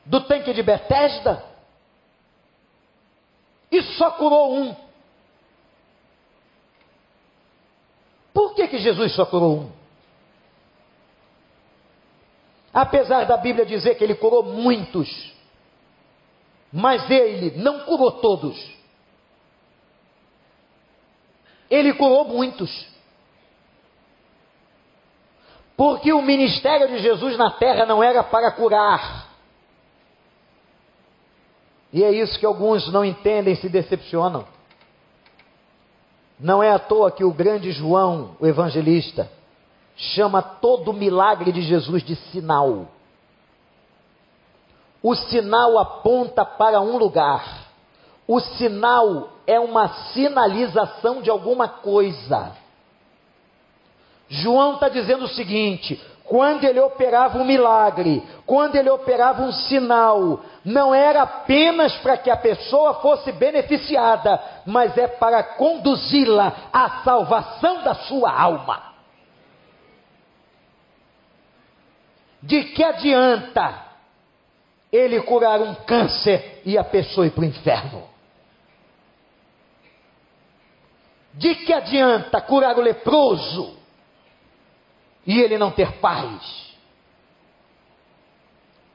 do 0.05 0.21
tanque 0.21 0.53
de 0.53 0.63
Betesda, 0.63 1.43
e 3.71 3.81
só 3.83 4.11
curou 4.11 4.55
um. 4.55 4.75
Por 8.33 8.53
que, 8.55 8.67
que 8.67 8.79
Jesus 8.79 9.13
só 9.13 9.25
curou 9.25 9.59
um? 9.59 9.71
Apesar 12.73 13.25
da 13.25 13.37
Bíblia 13.37 13.65
dizer 13.65 13.95
que 13.95 14.03
ele 14.03 14.15
curou 14.15 14.43
muitos, 14.43 15.33
mas 16.71 17.09
ele 17.09 17.57
não 17.57 17.81
curou 17.81 18.11
todos. 18.13 18.57
Ele 21.69 21.93
curou 21.93 22.25
muitos. 22.25 22.87
Porque 25.75 26.13
o 26.13 26.21
ministério 26.21 26.87
de 26.87 26.99
Jesus 26.99 27.37
na 27.37 27.51
terra 27.51 27.85
não 27.85 28.03
era 28.03 28.23
para 28.23 28.51
curar, 28.51 29.31
e 31.93 32.03
é 32.03 32.11
isso 32.11 32.39
que 32.39 32.45
alguns 32.45 32.91
não 32.91 33.03
entendem, 33.03 33.55
se 33.55 33.67
decepcionam. 33.67 34.47
Não 36.41 36.63
é 36.63 36.71
à 36.71 36.79
toa 36.79 37.11
que 37.11 37.23
o 37.23 37.31
grande 37.31 37.71
João, 37.71 38.35
o 38.39 38.47
evangelista, 38.47 39.29
chama 39.95 40.41
todo 40.41 40.89
o 40.89 40.93
milagre 40.93 41.51
de 41.51 41.61
Jesus 41.61 42.01
de 42.01 42.15
sinal. 42.15 42.87
O 45.03 45.13
sinal 45.13 45.77
aponta 45.77 46.43
para 46.43 46.81
um 46.81 46.97
lugar. 46.97 47.67
O 48.27 48.39
sinal 48.39 49.29
é 49.45 49.59
uma 49.59 49.87
sinalização 50.13 51.21
de 51.21 51.29
alguma 51.29 51.67
coisa. 51.67 52.53
João 54.27 54.75
está 54.75 54.89
dizendo 54.89 55.25
o 55.25 55.29
seguinte: 55.29 56.01
quando 56.31 56.63
ele 56.63 56.79
operava 56.79 57.37
um 57.39 57.43
milagre, 57.43 58.23
quando 58.45 58.77
ele 58.77 58.89
operava 58.89 59.41
um 59.43 59.51
sinal, 59.51 60.39
não 60.63 60.95
era 60.95 61.23
apenas 61.23 61.93
para 61.97 62.15
que 62.15 62.29
a 62.29 62.37
pessoa 62.37 63.01
fosse 63.01 63.33
beneficiada, 63.33 64.41
mas 64.65 64.97
é 64.97 65.09
para 65.09 65.43
conduzi-la 65.43 66.69
à 66.71 67.01
salvação 67.03 67.83
da 67.83 67.95
sua 67.95 68.31
alma. 68.31 68.81
De 72.41 72.63
que 72.63 72.81
adianta 72.81 73.87
ele 74.89 75.19
curar 75.23 75.59
um 75.59 75.75
câncer 75.83 76.61
e 76.63 76.77
a 76.77 76.83
pessoa 76.85 77.27
ir 77.27 77.31
para 77.31 77.41
o 77.41 77.45
inferno? 77.45 78.03
De 81.33 81.55
que 81.55 81.73
adianta 81.73 82.39
curar 82.39 82.77
o 82.77 82.81
leproso 82.81 83.80
e 85.25 85.39
ele 85.39 85.57
não 85.57 85.71
ter 85.71 85.99
paz. 85.99 86.71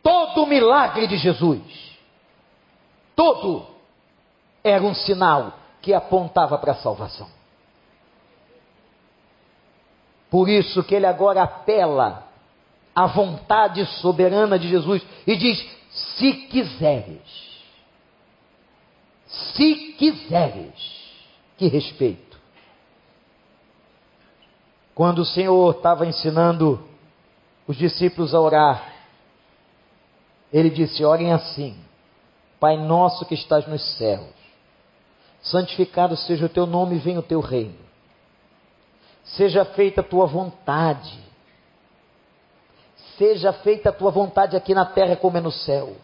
Todo 0.03 0.43
o 0.43 0.47
milagre 0.47 1.07
de 1.07 1.17
Jesus, 1.17 1.63
todo, 3.15 3.67
era 4.63 4.83
um 4.83 4.95
sinal 4.95 5.55
que 5.81 5.93
apontava 5.93 6.59
para 6.59 6.73
a 6.73 6.77
salvação. 6.77 7.29
Por 10.31 10.49
isso 10.49 10.83
que 10.85 10.95
ele 10.95 11.07
agora 11.07 11.43
apela 11.43 12.25
à 12.95 13.07
vontade 13.07 13.85
soberana 14.01 14.59
de 14.59 14.69
Jesus 14.69 15.03
e 15.27 15.37
diz: 15.37 15.65
se 15.91 16.33
quiseres, 16.33 17.65
se 19.27 19.95
quiseres, 19.99 20.97
que 21.57 21.69
respeito. 21.69 22.26
Quando 24.97 25.19
o 25.19 25.27
Senhor 25.27 25.77
estava 25.77 26.07
ensinando 26.07 26.83
os 27.69 27.77
discípulos 27.77 28.35
a 28.35 28.41
orar, 28.41 28.95
ele 30.51 30.71
disse: 30.71 31.05
Orem 31.05 31.35
assim, 31.35 31.77
Pai 32.59 32.79
nosso 32.79 33.27
que 33.27 33.35
estás 33.35 33.67
nos 33.67 33.99
céus, 33.99 34.33
santificado 35.43 36.17
seja 36.17 36.47
o 36.47 36.49
teu 36.49 36.65
nome 36.65 36.97
venha 36.97 37.19
o 37.19 37.23
teu 37.23 37.41
reino. 37.41 37.77
Seja 39.23 39.67
feita 39.67 40.01
a 40.01 40.05
tua 40.05 40.25
vontade. 40.25 41.19
Seja 43.19 43.53
feita 43.53 43.91
a 43.91 43.93
tua 43.93 44.11
vontade 44.11 44.57
aqui 44.57 44.75
na 44.75 44.87
terra 44.87 45.15
como 45.15 45.37
é 45.37 45.43
no 45.43 45.53
céu. 45.53 45.95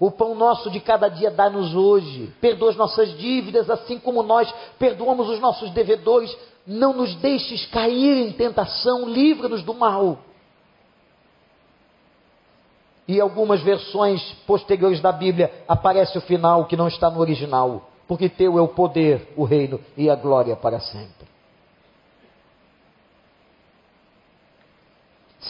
O 0.00 0.10
pão 0.10 0.34
nosso 0.34 0.70
de 0.70 0.80
cada 0.80 1.08
dia 1.08 1.30
dá-nos 1.30 1.74
hoje. 1.74 2.34
Perdoa 2.40 2.70
as 2.70 2.76
nossas 2.76 3.14
dívidas, 3.18 3.68
assim 3.68 3.98
como 3.98 4.22
nós 4.22 4.52
perdoamos 4.78 5.28
os 5.28 5.38
nossos 5.40 5.70
devedores 5.72 6.34
não 6.66 6.92
nos 6.92 7.14
deixes 7.16 7.66
cair 7.66 8.26
em 8.26 8.32
tentação, 8.32 9.08
livra-nos 9.08 9.62
do 9.62 9.74
mal. 9.74 10.18
E 13.06 13.20
algumas 13.20 13.60
versões 13.62 14.22
posteriores 14.46 15.00
da 15.00 15.10
Bíblia 15.10 15.52
aparece 15.66 16.16
o 16.16 16.20
final 16.20 16.66
que 16.66 16.76
não 16.76 16.86
está 16.86 17.10
no 17.10 17.20
original, 17.20 17.90
porque 18.06 18.28
teu 18.28 18.58
é 18.58 18.62
o 18.62 18.68
poder, 18.68 19.32
o 19.36 19.44
reino 19.44 19.80
e 19.96 20.08
a 20.08 20.14
glória 20.14 20.54
para 20.54 20.78
sempre. 20.78 21.26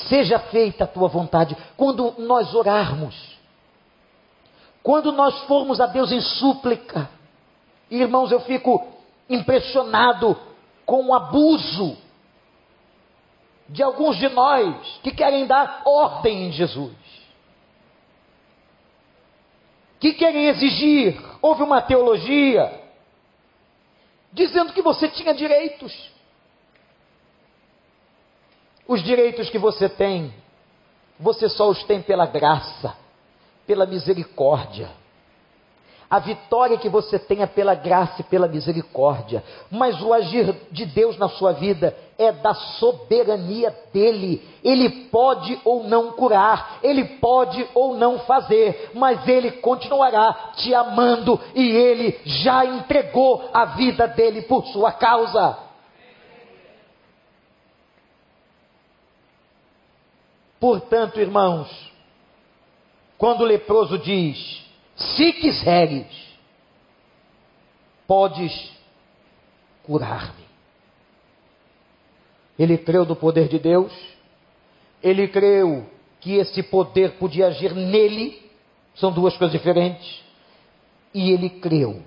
Seja 0.09 0.38
feita 0.38 0.85
a 0.85 0.87
tua 0.87 1.09
vontade. 1.09 1.55
Quando 1.77 2.14
nós 2.18 2.55
orarmos, 2.55 3.38
quando 4.83 5.12
nós 5.12 5.38
formos 5.42 5.81
a 5.81 5.87
Deus 5.87 6.11
em 6.11 6.20
súplica, 6.20 7.11
irmãos, 7.90 8.33
eu 8.33 8.40
fico 8.40 8.83
impressionado 9.29 10.37
com 10.84 11.06
o 11.06 11.14
abuso 11.14 11.96
de 13.68 13.82
alguns 13.82 14.16
de 14.18 14.28
nós 14.28 15.00
que 15.02 15.10
querem 15.12 15.46
dar 15.46 15.82
ordem 15.84 16.48
em 16.48 16.52
Jesus, 16.52 16.94
que 19.98 20.12
querem 20.12 20.48
exigir. 20.48 21.20
Houve 21.40 21.62
uma 21.62 21.80
teologia 21.80 22.80
dizendo 24.32 24.72
que 24.72 24.82
você 24.82 25.08
tinha 25.08 25.34
direitos. 25.34 26.10
Os 28.86 29.02
direitos 29.02 29.48
que 29.48 29.58
você 29.58 29.88
tem, 29.88 30.34
você 31.18 31.48
só 31.48 31.68
os 31.68 31.82
tem 31.84 32.02
pela 32.02 32.26
graça, 32.26 32.96
pela 33.66 33.86
misericórdia. 33.86 34.90
A 36.12 36.18
vitória 36.18 36.77
que 36.77 36.90
você 36.90 37.18
tenha 37.18 37.46
pela 37.46 37.75
graça 37.75 38.20
e 38.20 38.25
pela 38.25 38.46
misericórdia. 38.46 39.42
Mas 39.70 39.98
o 40.03 40.12
agir 40.12 40.55
de 40.70 40.85
Deus 40.85 41.16
na 41.16 41.27
sua 41.31 41.53
vida 41.53 41.96
é 42.18 42.31
da 42.31 42.53
soberania 42.53 43.75
dele. 43.94 44.46
Ele 44.62 44.90
pode 45.07 45.59
ou 45.64 45.85
não 45.85 46.12
curar, 46.12 46.81
ele 46.83 47.03
pode 47.16 47.66
ou 47.72 47.96
não 47.96 48.18
fazer, 48.18 48.90
mas 48.92 49.27
ele 49.27 49.53
continuará 49.53 50.53
te 50.57 50.75
amando 50.75 51.40
e 51.55 51.70
ele 51.70 52.20
já 52.27 52.62
entregou 52.62 53.48
a 53.51 53.64
vida 53.64 54.07
dele 54.07 54.42
por 54.42 54.66
sua 54.66 54.92
causa. 54.92 55.57
Portanto, 60.61 61.18
irmãos, 61.18 61.90
quando 63.16 63.40
o 63.40 63.46
leproso 63.46 63.98
diz: 63.98 64.62
se 64.96 65.33
quiseres, 65.33 66.07
podes 68.07 68.72
curar-me. 69.85 70.44
Ele 72.59 72.76
creu 72.78 73.05
no 73.05 73.16
poder 73.16 73.48
de 73.48 73.59
Deus, 73.59 73.92
ele 75.02 75.26
creu 75.28 75.87
que 76.20 76.35
esse 76.35 76.62
poder 76.62 77.12
podia 77.12 77.48
agir 77.48 77.74
nele, 77.74 78.50
são 78.94 79.11
duas 79.11 79.37
coisas 79.37 79.59
diferentes, 79.59 80.22
e 81.12 81.31
ele 81.31 81.48
creu 81.48 82.02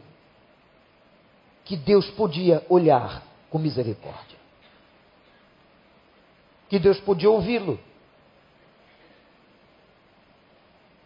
que 1.66 1.76
Deus 1.76 2.10
podia 2.12 2.64
olhar 2.70 3.24
com 3.50 3.58
misericórdia, 3.58 4.38
que 6.70 6.78
Deus 6.80 7.00
podia 7.00 7.30
ouvi-lo 7.30 7.80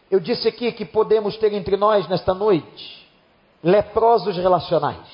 Eu 0.10 0.20
disse 0.20 0.48
aqui 0.48 0.72
que 0.72 0.86
podemos 0.86 1.38
ter 1.38 1.54
entre 1.54 1.78
nós 1.78 2.08
nesta 2.08 2.34
noite 2.34 3.08
leprosos 3.64 4.36
relacionais. 4.38 5.08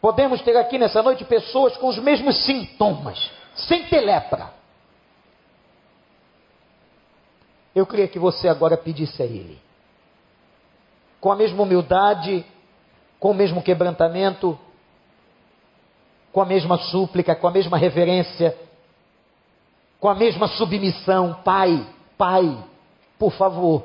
Podemos 0.00 0.40
ter 0.42 0.56
aqui 0.56 0.78
nessa 0.78 1.02
noite 1.02 1.24
pessoas 1.24 1.76
com 1.76 1.88
os 1.88 1.98
mesmos 1.98 2.44
sintomas, 2.44 3.30
sem 3.54 3.84
ter 3.84 4.00
lepra. 4.00 4.52
Eu 7.74 7.86
queria 7.86 8.08
que 8.08 8.18
você 8.18 8.48
agora 8.48 8.76
pedisse 8.76 9.22
a 9.22 9.26
Ele, 9.26 9.60
com 11.20 11.30
a 11.30 11.36
mesma 11.36 11.62
humildade, 11.62 12.44
com 13.20 13.30
o 13.30 13.34
mesmo 13.34 13.62
quebrantamento, 13.62 14.58
com 16.32 16.40
a 16.40 16.46
mesma 16.46 16.78
súplica, 16.78 17.36
com 17.36 17.46
a 17.46 17.50
mesma 17.50 17.76
reverência, 17.76 18.58
com 20.00 20.08
a 20.08 20.14
mesma 20.14 20.48
submissão, 20.48 21.34
Pai 21.44 21.86
Pai, 22.22 22.56
por 23.18 23.32
favor, 23.32 23.82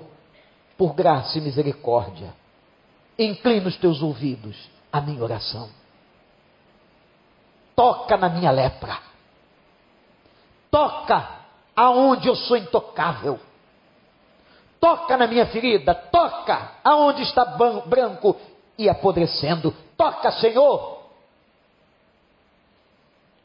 por 0.78 0.93
graça 0.93 1.39
e 1.39 1.41
misericórdia, 1.41 2.36
inclina 3.17 3.67
os 3.67 3.76
teus 3.78 4.00
ouvidos 4.04 4.56
à 4.93 5.02
minha 5.02 5.23
oração. 5.23 5.67
Toca 7.76 8.15
na 8.15 8.30
minha 8.30 8.52
lepra. 8.52 9.00
Toca 10.69 11.28
aonde 11.76 12.28
eu 12.28 12.36
sou 12.36 12.56
intocável. 12.58 13.39
Toca 14.80 15.17
na 15.17 15.26
minha 15.26 15.47
ferida, 15.47 15.95
toca 15.95 16.73
aonde 16.84 17.23
está 17.23 17.43
branco 17.43 18.39
e 18.78 18.88
apodrecendo. 18.88 19.73
Toca, 19.97 20.32
Senhor. 20.34 21.00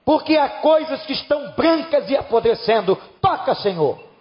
Porque 0.04 0.36
há 0.36 0.50
coisas 0.60 1.02
que 1.06 1.14
estão 1.14 1.52
brancas 1.52 2.10
e 2.10 2.14
apodrecendo. 2.14 2.94
Toca, 3.22 3.54
Senhor. 3.54 4.11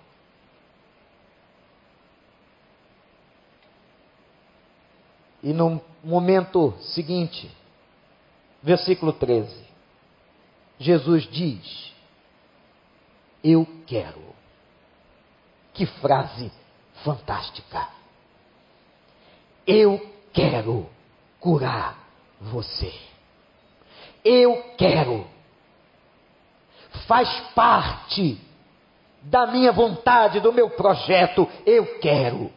E 5.43 5.53
no 5.53 5.81
momento 6.03 6.73
seguinte, 6.81 7.49
versículo 8.61 9.13
13, 9.13 9.55
Jesus 10.79 11.23
diz: 11.29 11.93
Eu 13.43 13.67
quero. 13.87 14.31
Que 15.73 15.85
frase 15.85 16.51
fantástica! 17.03 17.87
Eu 19.65 20.05
quero 20.33 20.89
curar 21.39 21.97
você. 22.39 22.93
Eu 24.23 24.75
quero. 24.77 25.25
Faz 27.07 27.29
parte 27.55 28.39
da 29.21 29.47
minha 29.47 29.71
vontade, 29.71 30.39
do 30.39 30.51
meu 30.51 30.69
projeto. 30.71 31.47
Eu 31.65 31.99
quero. 31.99 32.51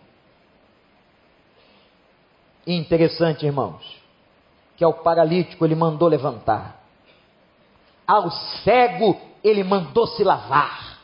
Interessante, 2.66 3.44
irmãos, 3.44 3.96
que 4.76 4.84
ao 4.84 4.94
paralítico 4.94 5.64
ele 5.64 5.74
mandou 5.74 6.08
levantar, 6.08 6.82
ao 8.06 8.30
cego 8.30 9.20
ele 9.42 9.62
mandou 9.62 10.06
se 10.06 10.24
lavar. 10.24 10.98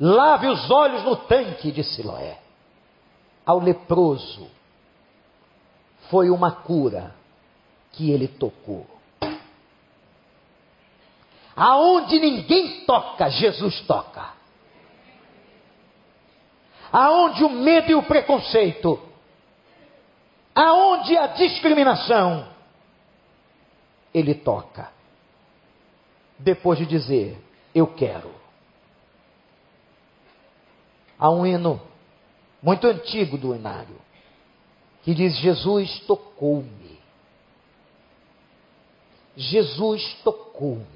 Lave 0.00 0.48
os 0.48 0.70
olhos 0.70 1.04
no 1.04 1.16
tanque 1.16 1.70
de 1.70 1.84
Siloé. 1.84 2.38
Ao 3.44 3.60
leproso 3.60 4.48
foi 6.10 6.30
uma 6.30 6.50
cura 6.50 7.14
que 7.92 8.10
ele 8.10 8.26
tocou. 8.26 8.86
Aonde 11.54 12.18
ninguém 12.18 12.84
toca, 12.86 13.28
Jesus 13.28 13.80
toca. 13.82 14.32
Aonde 16.90 17.44
o 17.44 17.50
medo 17.50 17.90
e 17.90 17.94
o 17.94 18.02
preconceito 18.02 19.11
Aonde 20.54 21.16
a 21.16 21.28
discriminação, 21.28 22.46
ele 24.12 24.34
toca. 24.34 24.90
Depois 26.38 26.78
de 26.78 26.86
dizer, 26.86 27.38
eu 27.74 27.86
quero. 27.86 28.30
Há 31.18 31.30
um 31.30 31.46
hino 31.46 31.80
muito 32.62 32.86
antigo 32.86 33.38
do 33.38 33.54
hinário 33.54 33.96
que 35.02 35.14
diz: 35.14 35.36
Jesus 35.36 36.00
tocou-me. 36.00 37.00
Jesus 39.36 40.14
tocou-me. 40.22 40.86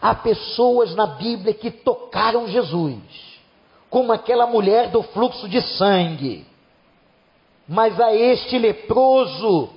Há 0.00 0.14
pessoas 0.14 0.94
na 0.94 1.06
Bíblia 1.06 1.52
que 1.52 1.70
tocaram 1.70 2.46
Jesus, 2.48 3.02
como 3.88 4.12
aquela 4.12 4.46
mulher 4.46 4.90
do 4.90 5.02
fluxo 5.02 5.48
de 5.48 5.60
sangue 5.60 6.46
mas 7.72 8.00
a 8.00 8.12
este 8.12 8.58
leproso 8.58 9.72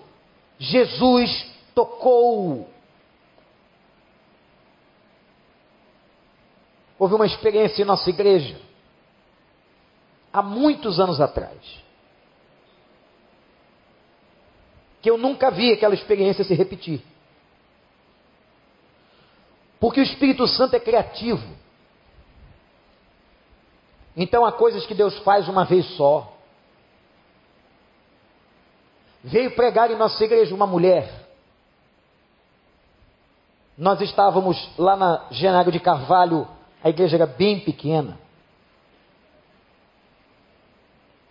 Jesus 0.58 1.45
tocou. 1.75 2.67
Houve 6.97 7.13
uma 7.13 7.27
experiência 7.27 7.84
em 7.84 7.86
nossa 7.86 8.10
igreja, 8.10 8.60
há 10.32 10.41
muitos 10.41 10.99
anos 10.99 11.21
atrás, 11.21 11.60
que 15.00 15.12
eu 15.12 15.15
nunca 15.15 15.52
vi 15.52 15.71
aquela 15.71 15.94
experiência 15.94 16.44
se 16.44 16.56
repetir. 16.56 17.00
Porque 19.79 20.00
o 20.00 20.04
Espírito 20.04 20.48
Santo 20.48 20.75
é 20.75 20.79
criativo. 20.79 21.46
Então 24.17 24.44
há 24.44 24.52
coisas 24.52 24.83
que 24.87 24.96
Deus 24.96 25.15
faz 25.19 25.48
uma 25.48 25.63
vez 25.63 25.85
só 25.96 26.33
veio 29.24 29.52
pregar 29.52 29.90
em 29.90 29.96
nossa 29.96 30.24
igreja 30.24 30.54
uma 30.54 30.67
mulher. 30.67 31.10
Nós 33.78 34.02
estávamos 34.02 34.69
lá 34.78 34.96
na 34.96 35.26
Genário 35.32 35.71
de 35.71 35.80
Carvalho, 35.80 36.48
a 36.84 36.90
igreja 36.90 37.15
era 37.15 37.26
bem 37.26 37.60
pequena. 37.60 38.19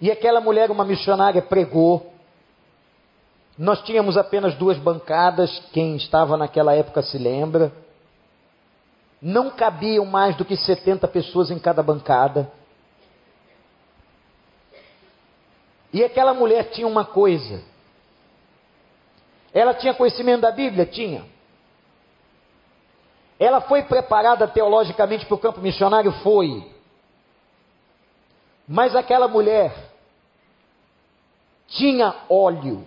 E 0.01 0.11
aquela 0.11 0.40
mulher, 0.40 0.70
uma 0.70 0.84
missionária, 0.84 1.40
pregou. 1.40 2.12
Nós 3.57 3.80
tínhamos 3.82 4.16
apenas 4.16 4.57
duas 4.57 4.76
bancadas, 4.78 5.61
quem 5.72 5.95
estava 5.95 6.36
naquela 6.36 6.74
época 6.74 7.03
se 7.03 7.16
lembra. 7.18 7.72
Não 9.20 9.51
cabiam 9.51 10.05
mais 10.05 10.34
do 10.34 10.45
que 10.45 10.57
70 10.57 11.07
pessoas 11.07 11.53
em 11.53 11.59
cada 11.59 11.80
bancada. 11.80 12.51
E 15.93 16.03
aquela 16.03 16.34
mulher 16.34 16.70
tinha 16.70 16.88
uma 16.88 17.05
coisa: 17.05 17.62
Ela 19.55 19.74
tinha 19.74 19.94
conhecimento 19.94 20.40
da 20.40 20.50
Bíblia? 20.50 20.86
Tinha. 20.86 21.24
Ela 23.38 23.61
foi 23.61 23.82
preparada 23.82 24.46
teologicamente 24.46 25.26
para 25.26 25.34
o 25.34 25.38
campo 25.38 25.61
missionário? 25.61 26.12
Foi. 26.22 26.70
Mas 28.66 28.94
aquela 28.94 29.28
mulher 29.28 29.74
tinha 31.66 32.14
óleo. 32.28 32.86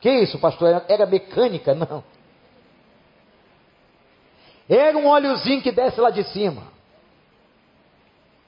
Que 0.00 0.10
isso, 0.10 0.38
pastor? 0.38 0.82
Era 0.88 1.06
mecânica? 1.06 1.74
Não. 1.74 2.02
Era 4.68 4.96
um 4.96 5.06
óleozinho 5.06 5.60
que 5.60 5.72
desce 5.72 6.00
lá 6.00 6.10
de 6.10 6.24
cima. 6.24 6.62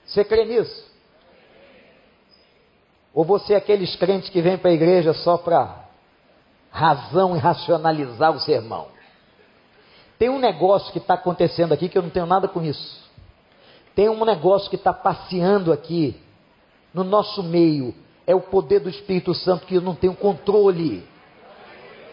Você 0.06 0.24
crê 0.24 0.44
nisso? 0.44 0.90
Ou 3.12 3.24
você 3.24 3.54
é 3.54 3.56
aqueles 3.56 3.94
crentes 3.96 4.30
que 4.30 4.40
vêm 4.40 4.56
para 4.56 4.70
a 4.70 4.74
igreja 4.74 5.12
só 5.12 5.36
para 5.36 5.81
razão 6.72 7.36
e 7.36 7.38
racionalizar 7.38 8.32
o 8.32 8.40
sermão? 8.40 8.88
Tem 10.18 10.28
um 10.28 10.38
negócio 10.38 10.92
que 10.92 10.98
está 10.98 11.14
acontecendo 11.14 11.72
aqui 11.72 11.88
que 11.88 11.98
eu 11.98 12.02
não 12.02 12.10
tenho 12.10 12.26
nada 12.26 12.48
com 12.48 12.62
isso. 12.62 13.02
Tem 13.94 14.08
um 14.08 14.24
negócio 14.24 14.70
que 14.70 14.76
está 14.76 14.92
passeando 14.92 15.72
aqui 15.72 16.16
no 16.94 17.04
nosso 17.04 17.42
meio. 17.42 17.94
É 18.26 18.34
o 18.34 18.40
poder 18.40 18.80
do 18.80 18.88
Espírito 18.88 19.34
Santo 19.34 19.66
que 19.66 19.74
eu 19.74 19.80
não 19.80 19.94
tenho 19.94 20.14
controle. 20.14 21.06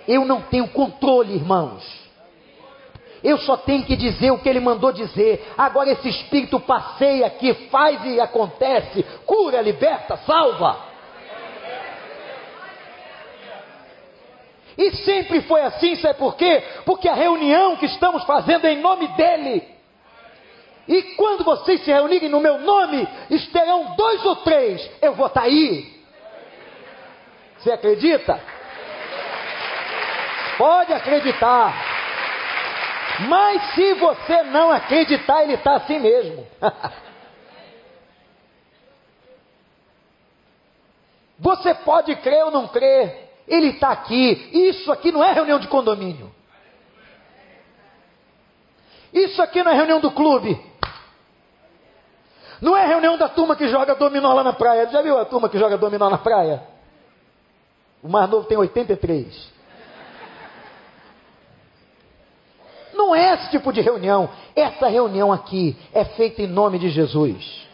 Eu 0.07 0.25
não 0.25 0.41
tenho 0.41 0.67
controle, 0.69 1.35
irmãos. 1.35 1.83
Eu 3.23 3.37
só 3.37 3.57
tenho 3.57 3.83
que 3.83 3.95
dizer 3.95 4.31
o 4.31 4.39
que 4.39 4.49
ele 4.49 4.59
mandou 4.59 4.91
dizer. 4.91 5.53
Agora 5.57 5.91
esse 5.91 6.09
espírito 6.09 6.59
passeia 6.59 7.27
aqui, 7.27 7.53
faz 7.69 8.03
e 8.05 8.19
acontece, 8.19 9.03
cura, 9.25 9.61
liberta, 9.61 10.17
salva. 10.17 10.88
E 14.79 14.95
sempre 15.03 15.41
foi 15.41 15.59
assim, 15.61 15.97
sabe 15.97 16.17
por 16.17 16.37
quê? 16.37 16.63
Porque 16.85 17.09
a 17.09 17.13
reunião 17.13 17.75
que 17.75 17.85
estamos 17.85 18.23
fazendo 18.23 18.65
é 18.65 18.71
em 18.71 18.79
nome 18.79 19.09
dele. 19.09 19.61
E 20.87 21.01
quando 21.17 21.43
vocês 21.43 21.83
se 21.83 21.91
reunirem 21.91 22.29
no 22.29 22.39
meu 22.39 22.59
nome, 22.59 23.05
estarão 23.29 23.93
dois 23.97 24.25
ou 24.25 24.37
três, 24.37 24.89
eu 25.01 25.15
vou 25.15 25.27
estar 25.27 25.41
aí. 25.41 26.01
Você 27.57 27.73
acredita? 27.73 28.41
Pode 30.57 30.93
acreditar. 30.93 31.75
Mas 33.27 33.73
se 33.73 33.95
você 33.95 34.43
não 34.43 34.71
acreditar, 34.71 35.43
ele 35.43 35.55
está 35.55 35.73
assim 35.73 35.99
mesmo. 35.99 36.47
você 41.37 41.73
pode 41.73 42.15
crer 42.15 42.45
ou 42.45 42.51
não 42.51 42.69
crer, 42.69 43.28
ele 43.49 43.69
está 43.69 43.89
aqui. 43.89 44.49
Isso 44.53 44.91
aqui 44.91 45.11
não 45.11 45.23
é 45.23 45.33
reunião 45.33 45.59
de 45.59 45.67
condomínio. 45.67 46.31
Isso 49.11 49.41
aqui 49.41 49.63
não 49.63 49.71
é 49.71 49.75
reunião 49.75 49.99
do 49.99 50.11
clube. 50.11 50.59
Não 52.61 52.77
é 52.77 52.85
reunião 52.85 53.17
da 53.17 53.27
turma 53.27 53.55
que 53.55 53.67
joga 53.67 53.95
dominó 53.95 54.33
lá 54.33 54.43
na 54.43 54.53
praia. 54.53 54.87
Já 54.89 55.01
viu 55.01 55.17
a 55.17 55.25
turma 55.25 55.49
que 55.49 55.57
joga 55.57 55.77
dominó 55.77 56.09
na 56.09 56.17
praia? 56.17 56.63
O 58.03 58.07
mais 58.07 58.29
novo 58.29 58.47
tem 58.47 58.57
83. 58.57 59.59
Não 62.93 63.15
é 63.15 63.33
esse 63.33 63.49
tipo 63.49 63.73
de 63.73 63.81
reunião. 63.81 64.29
Essa 64.55 64.87
reunião 64.87 65.31
aqui 65.31 65.75
é 65.93 66.05
feita 66.05 66.41
em 66.41 66.47
nome 66.47 66.77
de 66.77 66.89
Jesus. 66.89 67.68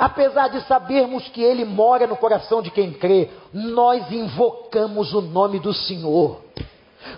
Apesar 0.00 0.48
de 0.48 0.62
sabermos 0.62 1.28
que 1.28 1.42
Ele 1.42 1.62
mora 1.62 2.06
no 2.06 2.16
coração 2.16 2.62
de 2.62 2.70
quem 2.70 2.90
crê, 2.90 3.28
nós 3.52 4.10
invocamos 4.10 5.12
o 5.12 5.20
nome 5.20 5.58
do 5.58 5.74
Senhor. 5.74 6.40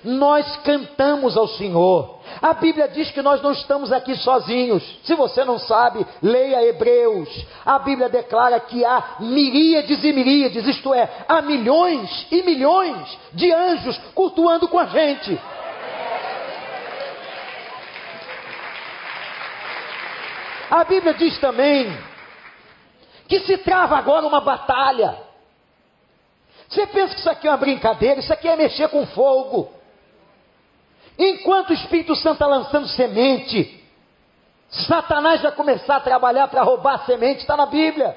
Nós 0.02 0.56
cantamos 0.64 1.36
ao 1.36 1.46
Senhor. 1.46 2.18
A 2.40 2.52
Bíblia 2.54 2.88
diz 2.88 3.08
que 3.12 3.22
nós 3.22 3.40
não 3.40 3.52
estamos 3.52 3.92
aqui 3.92 4.16
sozinhos. 4.16 4.82
Se 5.04 5.14
você 5.14 5.44
não 5.44 5.60
sabe, 5.60 6.04
leia 6.20 6.66
Hebreus. 6.66 7.28
A 7.64 7.78
Bíblia 7.78 8.08
declara 8.08 8.58
que 8.58 8.84
há 8.84 9.18
miríades 9.20 10.02
e 10.02 10.12
miríades, 10.12 10.66
isto 10.66 10.92
é, 10.92 11.08
há 11.28 11.40
milhões 11.40 12.26
e 12.32 12.42
milhões 12.42 13.16
de 13.32 13.52
anjos 13.52 13.96
cultuando 14.12 14.66
com 14.66 14.80
a 14.80 14.86
gente. 14.86 15.40
A 20.68 20.82
Bíblia 20.82 21.14
diz 21.14 21.38
também 21.38 22.11
que 23.32 23.40
se 23.46 23.56
trava 23.56 23.96
agora 23.96 24.26
uma 24.26 24.42
batalha. 24.42 25.16
Você 26.68 26.86
pensa 26.86 27.14
que 27.14 27.20
isso 27.20 27.30
aqui 27.30 27.48
é 27.48 27.50
uma 27.50 27.56
brincadeira, 27.56 28.20
isso 28.20 28.30
aqui 28.30 28.46
é 28.46 28.54
mexer 28.54 28.88
com 28.88 29.06
fogo. 29.06 29.72
Enquanto 31.18 31.70
o 31.70 31.72
Espírito 31.72 32.14
Santo 32.14 32.34
está 32.34 32.46
lançando 32.46 32.88
semente, 32.88 33.82
Satanás 34.68 35.40
vai 35.40 35.50
começar 35.52 35.96
a 35.96 36.00
trabalhar 36.00 36.46
para 36.48 36.62
roubar 36.62 37.06
semente, 37.06 37.40
está 37.40 37.56
na 37.56 37.64
Bíblia. 37.64 38.14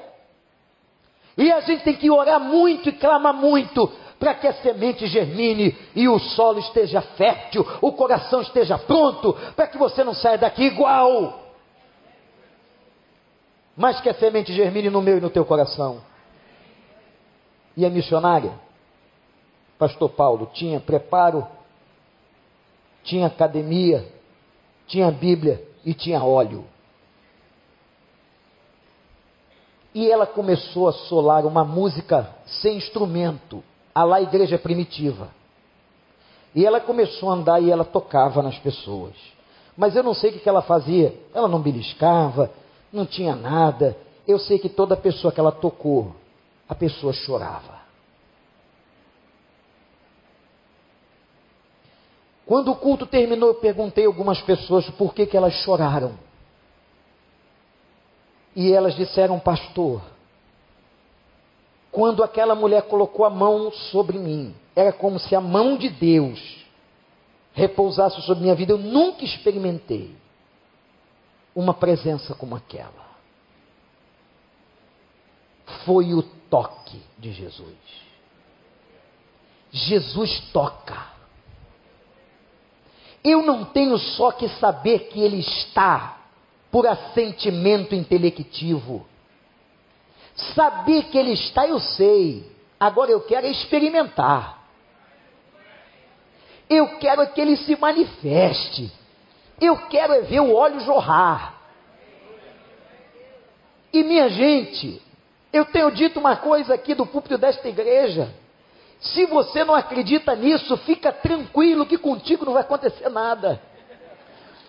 E 1.38 1.50
a 1.50 1.60
gente 1.60 1.82
tem 1.82 1.94
que 1.94 2.10
orar 2.10 2.38
muito 2.38 2.90
e 2.90 2.92
clamar 2.92 3.32
muito 3.32 3.90
para 4.18 4.34
que 4.34 4.46
a 4.46 4.52
semente 4.52 5.06
germine 5.06 5.74
e 5.94 6.06
o 6.10 6.18
solo 6.18 6.58
esteja 6.58 7.00
fértil, 7.00 7.66
o 7.80 7.90
coração 7.92 8.42
esteja 8.42 8.76
pronto, 8.76 9.32
para 9.56 9.66
que 9.66 9.78
você 9.78 10.04
não 10.04 10.12
saia 10.12 10.36
daqui 10.36 10.64
igual 10.64 11.45
mas 13.76 14.00
que 14.00 14.08
a 14.08 14.14
semente 14.14 14.52
germine 14.52 14.88
no 14.88 15.02
meu 15.02 15.18
e 15.18 15.20
no 15.20 15.28
teu 15.28 15.44
coração. 15.44 16.00
E 17.76 17.84
a 17.84 17.90
missionária, 17.90 18.52
Pastor 19.78 20.08
Paulo, 20.10 20.50
tinha 20.54 20.80
preparo, 20.80 21.46
tinha 23.04 23.26
academia, 23.26 24.10
tinha 24.86 25.10
Bíblia 25.10 25.62
e 25.84 25.92
tinha 25.92 26.22
óleo. 26.22 26.64
E 29.94 30.10
ela 30.10 30.26
começou 30.26 30.88
a 30.88 30.92
solar 30.92 31.44
uma 31.44 31.64
música 31.64 32.30
sem 32.46 32.76
instrumento, 32.76 33.62
a 33.94 34.04
lá 34.04 34.20
igreja 34.20 34.58
primitiva. 34.58 35.30
E 36.54 36.64
ela 36.64 36.80
começou 36.80 37.30
a 37.30 37.34
andar 37.34 37.62
e 37.62 37.70
ela 37.70 37.84
tocava 37.84 38.42
nas 38.42 38.58
pessoas. 38.58 39.14
Mas 39.76 39.94
eu 39.94 40.02
não 40.02 40.14
sei 40.14 40.30
o 40.30 40.40
que 40.40 40.48
ela 40.48 40.62
fazia. 40.62 41.14
Ela 41.34 41.48
não 41.48 41.60
beliscava, 41.60 42.50
não 42.96 43.06
tinha 43.06 43.36
nada. 43.36 43.96
Eu 44.26 44.38
sei 44.38 44.58
que 44.58 44.68
toda 44.68 44.96
pessoa 44.96 45.32
que 45.32 45.38
ela 45.38 45.52
tocou, 45.52 46.16
a 46.68 46.74
pessoa 46.74 47.12
chorava. 47.12 47.76
Quando 52.44 52.70
o 52.70 52.76
culto 52.76 53.06
terminou, 53.06 53.50
eu 53.50 53.54
perguntei 53.54 54.06
algumas 54.06 54.40
pessoas 54.40 54.88
por 54.90 55.12
que, 55.12 55.26
que 55.26 55.36
elas 55.36 55.52
choraram. 55.54 56.16
E 58.54 58.72
elas 58.72 58.94
disseram, 58.94 59.38
pastor, 59.38 60.00
quando 61.90 62.22
aquela 62.22 62.54
mulher 62.54 62.82
colocou 62.82 63.24
a 63.26 63.30
mão 63.30 63.70
sobre 63.72 64.18
mim, 64.18 64.54
era 64.74 64.92
como 64.92 65.18
se 65.18 65.34
a 65.34 65.40
mão 65.40 65.76
de 65.76 65.88
Deus 65.88 66.64
repousasse 67.52 68.20
sobre 68.22 68.42
minha 68.42 68.54
vida. 68.54 68.72
Eu 68.72 68.78
nunca 68.78 69.24
experimentei 69.24 70.14
uma 71.56 71.72
presença 71.72 72.34
como 72.34 72.54
aquela. 72.54 73.06
Foi 75.86 76.12
o 76.12 76.22
toque 76.22 77.00
de 77.18 77.32
Jesus. 77.32 77.74
Jesus 79.72 80.38
toca. 80.52 81.16
Eu 83.24 83.42
não 83.42 83.64
tenho 83.64 83.96
só 83.98 84.30
que 84.32 84.48
saber 84.50 85.08
que 85.08 85.18
Ele 85.18 85.40
está 85.40 86.18
por 86.70 86.86
assentimento 86.86 87.94
intelectivo. 87.94 89.06
Saber 90.54 91.04
que 91.04 91.16
Ele 91.16 91.32
está, 91.32 91.66
eu 91.66 91.80
sei. 91.80 92.54
Agora 92.78 93.10
eu 93.10 93.22
quero 93.22 93.46
experimentar. 93.46 94.62
Eu 96.68 96.98
quero 96.98 97.26
que 97.32 97.40
Ele 97.40 97.56
se 97.56 97.74
manifeste. 97.76 98.92
Eu 99.60 99.76
quero 99.88 100.12
é 100.12 100.20
ver 100.22 100.40
o 100.40 100.54
óleo 100.54 100.80
jorrar. 100.80 101.54
E 103.92 104.02
minha 104.02 104.28
gente, 104.28 105.02
eu 105.52 105.64
tenho 105.64 105.90
dito 105.90 106.20
uma 106.20 106.36
coisa 106.36 106.74
aqui 106.74 106.94
do 106.94 107.06
púlpito 107.06 107.38
desta 107.38 107.68
igreja. 107.68 108.30
Se 109.00 109.24
você 109.26 109.64
não 109.64 109.74
acredita 109.74 110.34
nisso, 110.34 110.76
fica 110.78 111.12
tranquilo 111.12 111.86
que 111.86 111.98
contigo 111.98 112.44
não 112.44 112.52
vai 112.52 112.62
acontecer 112.62 113.08
nada. 113.08 113.60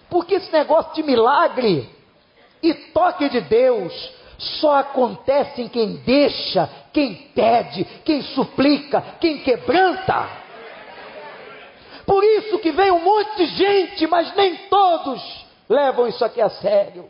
Porque 0.09 0.35
esse 0.35 0.51
negócio 0.51 0.93
de 0.93 1.03
milagre 1.03 1.89
e 2.63 2.73
toque 2.73 3.29
de 3.29 3.41
Deus 3.41 4.13
só 4.37 4.77
acontece 4.77 5.61
em 5.61 5.67
quem 5.67 5.95
deixa, 5.97 6.69
quem 6.93 7.15
pede, 7.33 7.83
quem 8.05 8.21
suplica, 8.21 9.01
quem 9.19 9.39
quebranta. 9.39 10.46
Por 12.07 12.23
isso 12.23 12.57
que 12.59 12.71
vem 12.71 12.89
um 12.89 13.03
monte 13.03 13.35
de 13.35 13.45
gente, 13.47 14.07
mas 14.07 14.33
nem 14.33 14.55
todos 14.69 15.45
levam 15.67 16.07
isso 16.07 16.23
aqui 16.23 16.41
a 16.41 16.49
sério. 16.49 17.09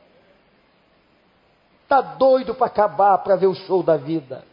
Tá 1.87 2.01
doido 2.01 2.55
para 2.55 2.65
acabar 2.65 3.19
para 3.19 3.35
ver 3.35 3.45
o 3.45 3.53
show 3.53 3.83
da 3.83 3.95
vida. 3.95 4.43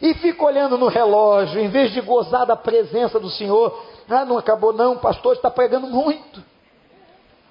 e 0.00 0.14
fica 0.14 0.44
olhando 0.44 0.78
no 0.78 0.88
relógio, 0.88 1.60
em 1.60 1.68
vez 1.68 1.92
de 1.92 2.00
gozar 2.00 2.46
da 2.46 2.56
presença 2.56 3.20
do 3.20 3.28
Senhor. 3.28 3.84
Ah, 4.08 4.24
não 4.24 4.38
acabou 4.38 4.72
não, 4.72 4.96
pastor 4.96 5.34
está 5.34 5.50
pregando 5.50 5.86
muito. 5.86 6.42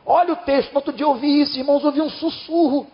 Olha 0.04 0.34
o 0.34 0.38
texto, 0.38 0.72
no 0.72 0.78
outro 0.78 0.94
dia 0.94 1.06
eu 1.06 1.10
ouvi 1.10 1.42
isso, 1.42 1.58
irmãos, 1.60 1.86
ouvi 1.86 2.02
um 2.02 2.10
sussurro. 2.10 2.88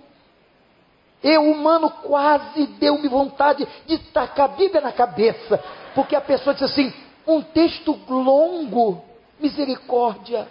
Eu, 1.24 1.44
humano, 1.44 1.90
quase 2.04 2.66
deu-me 2.66 3.08
vontade 3.08 3.68
de 3.86 3.98
tacar 4.12 4.46
a 4.46 4.54
Bíblia 4.56 4.82
na 4.82 4.92
cabeça, 4.92 5.64
porque 5.96 6.16
a 6.16 6.22
pessoa 6.22 6.54
disse 6.54 6.66
assim: 6.66 6.94
um 7.28 7.42
texto 7.42 7.98
longo, 8.10 9.04
misericórdia. 9.40 10.48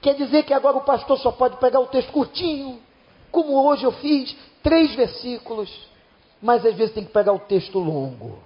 Quer 0.00 0.14
dizer 0.14 0.44
que 0.44 0.54
agora 0.54 0.76
o 0.76 0.82
pastor 0.82 1.18
só 1.18 1.32
pode 1.32 1.56
pegar 1.56 1.80
o 1.80 1.86
texto 1.86 2.12
curtinho, 2.12 2.78
como 3.30 3.66
hoje 3.66 3.84
eu 3.84 3.92
fiz, 3.92 4.36
três 4.62 4.94
versículos, 4.94 5.70
mas 6.40 6.64
às 6.64 6.74
vezes 6.74 6.94
tem 6.94 7.04
que 7.04 7.12
pegar 7.12 7.32
o 7.32 7.38
texto 7.38 7.78
longo. 7.78 8.38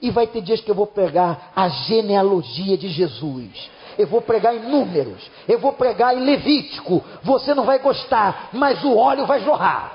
E 0.00 0.10
vai 0.10 0.26
ter 0.26 0.42
dias 0.42 0.60
que 0.60 0.70
eu 0.70 0.74
vou 0.74 0.86
pegar 0.86 1.52
a 1.56 1.68
genealogia 1.68 2.76
de 2.76 2.88
Jesus. 2.88 3.70
Eu 3.98 4.06
vou 4.06 4.20
pregar 4.20 4.54
em 4.54 4.60
números. 4.60 5.30
Eu 5.48 5.58
vou 5.58 5.72
pregar 5.72 6.14
em 6.14 6.20
Levítico. 6.20 7.02
Você 7.22 7.54
não 7.54 7.64
vai 7.64 7.78
gostar, 7.78 8.50
mas 8.52 8.84
o 8.84 8.94
óleo 8.94 9.26
vai 9.26 9.40
jorrar. 9.42 9.92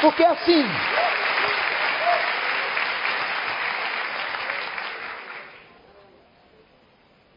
Porque 0.00 0.22
é 0.22 0.28
assim. 0.28 0.64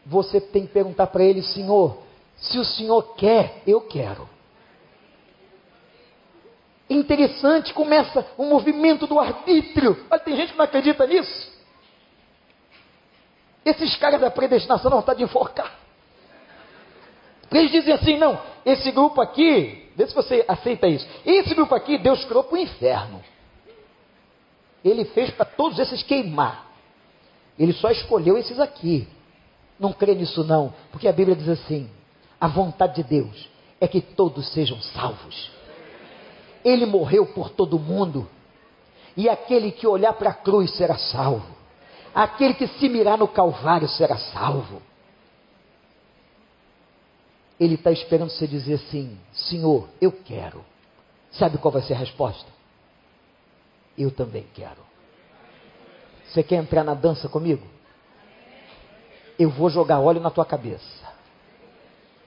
Você 0.04 0.40
tem 0.40 0.66
que 0.66 0.72
perguntar 0.72 1.06
para 1.06 1.22
ele, 1.22 1.42
Senhor, 1.42 1.98
se 2.36 2.58
o 2.58 2.64
Senhor 2.64 3.14
quer, 3.14 3.62
eu 3.66 3.80
quero. 3.82 4.28
Interessante, 6.90 7.72
começa 7.72 8.26
um 8.36 8.48
movimento 8.48 9.06
do 9.06 9.18
arbítrio. 9.18 10.04
Olha, 10.10 10.20
tem 10.20 10.36
gente 10.36 10.52
que 10.52 10.58
não 10.58 10.64
acredita 10.64 11.06
nisso. 11.06 11.52
Esses 13.64 13.96
caras 13.96 14.20
da 14.20 14.30
predestinação 14.30 14.90
não 14.90 14.98
estão 14.98 15.14
de 15.14 15.22
enforcar. 15.22 15.72
Eles 17.50 17.70
dizem 17.70 17.94
assim: 17.94 18.16
não, 18.16 18.40
esse 18.64 18.90
grupo 18.90 19.20
aqui, 19.20 19.88
vê 19.94 20.06
se 20.06 20.14
você 20.14 20.44
aceita 20.48 20.88
isso. 20.88 21.06
Esse 21.24 21.54
grupo 21.54 21.74
aqui, 21.74 21.96
Deus 21.96 22.24
criou 22.24 22.44
para 22.44 22.56
o 22.56 22.60
inferno. 22.60 23.22
Ele 24.84 25.04
fez 25.06 25.30
para 25.30 25.44
todos 25.44 25.78
esses 25.78 26.02
queimar. 26.02 26.66
Ele 27.58 27.72
só 27.72 27.90
escolheu 27.90 28.36
esses 28.36 28.58
aqui. 28.58 29.06
Não 29.82 29.92
crê 29.92 30.14
nisso, 30.14 30.44
não, 30.44 30.72
porque 30.92 31.08
a 31.08 31.12
Bíblia 31.12 31.34
diz 31.34 31.48
assim: 31.48 31.90
a 32.40 32.46
vontade 32.46 32.94
de 32.94 33.02
Deus 33.02 33.48
é 33.80 33.88
que 33.88 34.00
todos 34.00 34.52
sejam 34.52 34.80
salvos. 34.80 35.50
Ele 36.64 36.86
morreu 36.86 37.26
por 37.26 37.50
todo 37.50 37.80
mundo, 37.80 38.28
e 39.16 39.28
aquele 39.28 39.72
que 39.72 39.84
olhar 39.84 40.12
para 40.12 40.30
a 40.30 40.34
cruz 40.34 40.70
será 40.76 40.96
salvo, 40.96 41.52
aquele 42.14 42.54
que 42.54 42.68
se 42.68 42.88
mirar 42.88 43.18
no 43.18 43.26
Calvário 43.26 43.88
será 43.88 44.16
salvo. 44.16 44.80
Ele 47.58 47.74
está 47.74 47.90
esperando 47.90 48.30
você 48.30 48.46
dizer 48.46 48.74
assim: 48.74 49.18
Senhor, 49.32 49.88
eu 50.00 50.12
quero. 50.12 50.64
Sabe 51.32 51.58
qual 51.58 51.72
vai 51.72 51.82
ser 51.82 51.94
a 51.94 51.98
resposta? 51.98 52.48
Eu 53.98 54.12
também 54.12 54.46
quero. 54.54 54.80
Você 56.28 56.40
quer 56.44 56.56
entrar 56.56 56.84
na 56.84 56.94
dança 56.94 57.28
comigo? 57.28 57.66
Eu 59.38 59.50
vou 59.50 59.70
jogar 59.70 60.00
óleo 60.00 60.20
na 60.20 60.30
tua 60.30 60.44
cabeça 60.44 61.02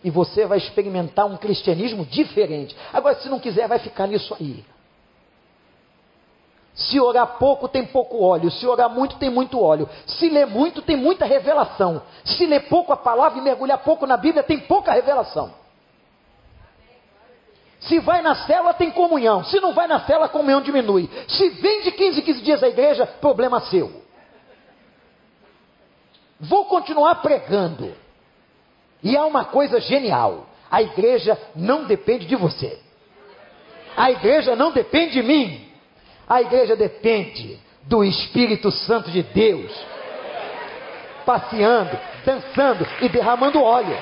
e 0.06 0.10
você 0.12 0.46
vai 0.46 0.60
experimentar 0.60 1.26
um 1.26 1.36
cristianismo 1.36 2.06
diferente. 2.06 2.78
Agora, 2.94 3.16
se 3.16 3.28
não 3.28 3.40
quiser, 3.40 3.68
vai 3.68 3.80
ficar 3.80 4.06
nisso 4.06 4.36
aí. 4.40 4.64
Se 6.76 7.00
orar 7.00 7.40
pouco, 7.40 7.68
tem 7.68 7.84
pouco 7.88 8.22
óleo. 8.22 8.52
Se 8.52 8.68
orar 8.68 8.88
muito, 8.88 9.16
tem 9.16 9.32
muito 9.32 9.60
óleo. 9.60 9.90
Se 10.06 10.30
ler 10.30 10.46
muito, 10.46 10.84
tem 10.84 10.96
muita 10.96 11.26
revelação. 11.26 12.04
Se 12.24 12.46
ler 12.46 12.68
pouco 12.68 12.94
a 12.94 12.98
palavra 12.98 13.40
e 13.40 13.42
mergulhar 13.42 13.80
pouco 13.80 14.06
na 14.06 14.16
Bíblia, 14.16 14.44
tem 14.44 14.60
pouca 14.60 14.92
revelação. 14.92 15.52
Se 17.80 17.98
vai 17.98 18.22
na 18.22 18.36
célula, 18.36 18.76
tem 18.76 18.92
comunhão. 18.92 19.44
Se 19.46 19.60
não 19.60 19.74
vai 19.74 19.88
na 19.88 20.02
célula, 20.02 20.28
a 20.28 20.30
comunhão 20.30 20.62
diminui. 20.62 21.10
Se 21.28 21.50
vem 21.50 21.82
de 21.82 21.92
15 21.92 22.20
em 22.20 22.24
15 22.24 22.42
dias 22.44 22.62
à 22.62 22.68
igreja, 22.68 23.08
problema 23.08 23.60
seu. 23.62 24.05
Vou 26.40 26.66
continuar 26.66 27.16
pregando. 27.16 27.96
E 29.02 29.16
há 29.16 29.26
uma 29.26 29.46
coisa 29.46 29.80
genial: 29.80 30.48
a 30.70 30.82
igreja 30.82 31.40
não 31.56 31.86
depende 31.86 32.26
de 32.26 32.36
você. 32.36 32.80
A 33.96 34.12
igreja 34.12 34.56
não 34.56 34.72
depende 34.72 35.14
de 35.14 35.24
mim. 35.24 35.72
A 36.28 36.42
igreja 36.42 36.76
depende 36.76 37.60
do 37.84 38.04
Espírito 38.04 38.72
Santo 38.72 39.12
de 39.12 39.22
Deus, 39.22 39.72
passeando, 41.26 41.98
dançando 42.26 42.86
e 43.02 43.08
derramando 43.10 43.62
óleo. 43.62 43.98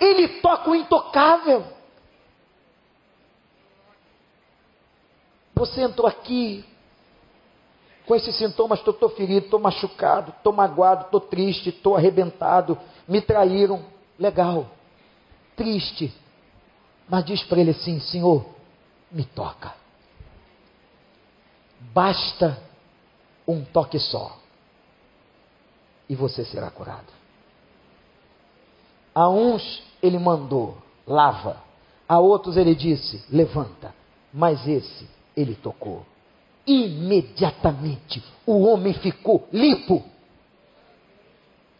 Ele 0.00 0.28
toca 0.40 0.70
o 0.70 0.74
intocável. 0.74 1.64
Você 5.54 5.80
entrou 5.80 6.06
aqui, 6.06 6.64
com 8.08 8.16
esses 8.16 8.34
sintomas, 8.36 8.78
estou 8.78 9.10
ferido, 9.10 9.44
estou 9.44 9.60
machucado, 9.60 10.32
estou 10.34 10.50
magoado, 10.50 11.04
estou 11.04 11.20
triste, 11.20 11.68
estou 11.68 11.94
arrebentado, 11.94 12.78
me 13.06 13.20
traíram. 13.20 13.84
Legal, 14.18 14.66
triste. 15.54 16.12
Mas 17.06 17.26
diz 17.26 17.42
para 17.44 17.60
ele 17.60 17.72
assim: 17.72 18.00
Senhor, 18.00 18.46
me 19.12 19.24
toca. 19.24 19.74
Basta 21.92 22.58
um 23.46 23.62
toque 23.62 23.98
só, 23.98 24.38
e 26.08 26.14
você 26.14 26.46
será 26.46 26.70
curado. 26.70 27.12
A 29.14 29.28
uns 29.28 29.82
ele 30.02 30.18
mandou, 30.18 30.78
lava. 31.06 31.62
A 32.08 32.18
outros 32.18 32.56
ele 32.56 32.74
disse, 32.74 33.22
levanta. 33.28 33.94
Mas 34.32 34.66
esse 34.66 35.06
ele 35.36 35.54
tocou 35.54 36.06
imediatamente 36.68 38.22
o 38.46 38.60
homem 38.66 38.92
ficou 38.92 39.48
limpo. 39.50 40.04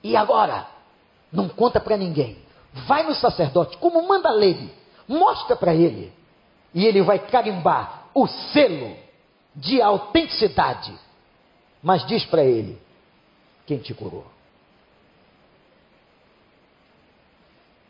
E 0.02 0.16
agora? 0.16 0.66
Não 1.30 1.48
conta 1.48 1.78
para 1.78 1.96
ninguém. 1.96 2.38
Vai 2.86 3.02
no 3.02 3.14
sacerdote, 3.14 3.76
como 3.76 4.06
manda 4.08 4.30
a 4.30 4.32
lei, 4.32 4.72
mostra 5.06 5.54
para 5.54 5.74
ele. 5.74 6.12
E 6.74 6.86
ele 6.86 7.02
vai 7.02 7.18
carimbar 7.18 8.08
o 8.14 8.26
selo 8.26 8.96
de 9.54 9.82
autenticidade. 9.82 10.92
Mas 11.82 12.06
diz 12.06 12.24
para 12.24 12.44
ele: 12.44 12.80
quem 13.66 13.78
te 13.78 13.92
curou? 13.92 14.26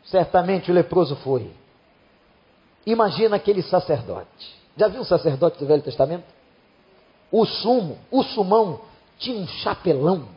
Certamente 0.03 0.71
o 0.71 0.73
leproso 0.73 1.15
foi. 1.17 1.51
Imagina 2.85 3.35
aquele 3.35 3.61
sacerdote. 3.61 4.59
Já 4.75 4.87
viu 4.87 5.01
um 5.01 5.05
sacerdote 5.05 5.59
do 5.59 5.65
Velho 5.65 5.83
Testamento? 5.83 6.38
O 7.31 7.45
sumo, 7.45 7.97
o 8.09 8.23
sumão, 8.23 8.81
tinha 9.17 9.39
um 9.39 9.47
chapelão, 9.47 10.27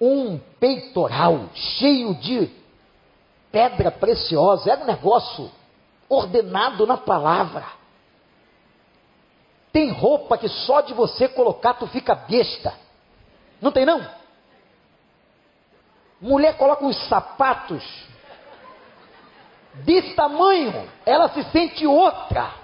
um 0.00 0.38
peitoral 0.58 1.48
cheio 1.54 2.14
de 2.16 2.50
pedra 3.52 3.90
preciosa, 3.90 4.72
era 4.72 4.82
um 4.82 4.86
negócio 4.86 5.50
ordenado 6.08 6.86
na 6.86 6.96
palavra. 6.96 7.66
Tem 9.72 9.90
roupa 9.90 10.36
que 10.36 10.48
só 10.48 10.80
de 10.80 10.92
você 10.92 11.28
colocar 11.28 11.74
tu 11.74 11.86
fica 11.86 12.14
besta. 12.14 12.74
Não 13.60 13.70
tem 13.70 13.86
não? 13.86 14.04
Mulher 16.20 16.56
coloca 16.56 16.84
uns 16.84 16.96
sapatos 17.08 17.82
desse 19.74 20.14
tamanho, 20.14 20.88
ela 21.06 21.28
se 21.30 21.42
sente 21.44 21.86
outra. 21.86 22.61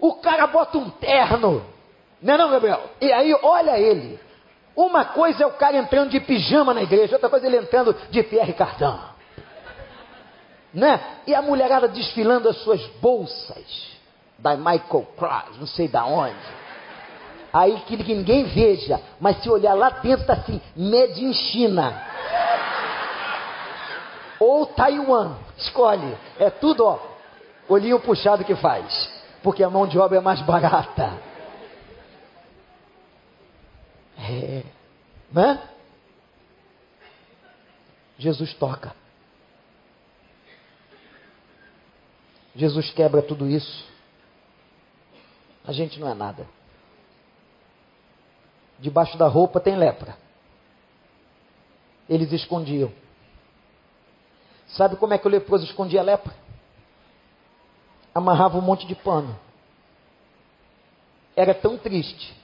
O 0.00 0.14
cara 0.14 0.46
bota 0.46 0.78
um 0.78 0.90
terno. 0.90 1.64
Não 2.20 2.34
é 2.34 2.38
não, 2.38 2.50
Gabriel? 2.50 2.82
E 3.00 3.12
aí, 3.12 3.34
olha 3.42 3.78
ele. 3.78 4.18
Uma 4.74 5.06
coisa 5.06 5.44
é 5.44 5.46
o 5.46 5.52
cara 5.52 5.76
entrando 5.76 6.10
de 6.10 6.20
pijama 6.20 6.74
na 6.74 6.82
igreja, 6.82 7.14
outra 7.14 7.30
coisa 7.30 7.46
é 7.46 7.48
ele 7.48 7.58
entrando 7.58 7.96
de 8.10 8.22
Pierre 8.22 8.52
Cardin. 8.52 8.98
Né? 10.74 11.00
E 11.26 11.34
a 11.34 11.40
mulherada 11.40 11.88
desfilando 11.88 12.48
as 12.48 12.58
suas 12.58 12.84
bolsas. 13.00 13.96
Da 14.38 14.54
Michael 14.54 15.08
Kors, 15.16 15.58
não 15.58 15.66
sei 15.66 15.88
da 15.88 16.04
onde. 16.04 16.36
Aí 17.50 17.80
que, 17.86 17.96
ninguém 17.96 18.44
veja, 18.44 19.00
mas 19.18 19.42
se 19.42 19.48
olhar 19.48 19.72
lá 19.72 19.88
dentro 19.88 20.20
está 20.20 20.34
assim, 20.34 20.60
made 20.76 21.24
in 21.24 21.32
China. 21.32 22.02
Ou 24.38 24.66
Taiwan, 24.66 25.36
escolhe. 25.56 26.14
É 26.38 26.50
tudo, 26.50 26.84
ó, 26.84 26.98
olhinho 27.66 27.98
puxado 27.98 28.44
que 28.44 28.54
faz 28.56 29.15
porque 29.46 29.62
a 29.62 29.70
mão 29.70 29.86
de 29.86 29.96
obra 29.96 30.18
é 30.18 30.20
mais 30.20 30.42
barata. 30.42 31.22
É, 34.18 34.64
né? 35.30 35.70
Jesus 38.18 38.52
toca. 38.54 38.92
Jesus 42.56 42.90
quebra 42.90 43.22
tudo 43.22 43.48
isso. 43.48 43.88
A 45.64 45.70
gente 45.70 46.00
não 46.00 46.10
é 46.10 46.14
nada. 46.14 46.44
Debaixo 48.80 49.16
da 49.16 49.28
roupa 49.28 49.60
tem 49.60 49.76
lepra. 49.76 50.18
Eles 52.08 52.32
escondiam. 52.32 52.92
Sabe 54.66 54.96
como 54.96 55.14
é 55.14 55.18
que 55.18 55.28
o 55.28 55.30
leproso 55.30 55.64
escondia 55.64 56.00
a 56.00 56.02
lepra? 56.02 56.45
Amarrava 58.16 58.56
um 58.56 58.62
monte 58.62 58.86
de 58.86 58.94
pano. 58.94 59.38
Era 61.36 61.52
tão 61.52 61.76
triste 61.76 62.34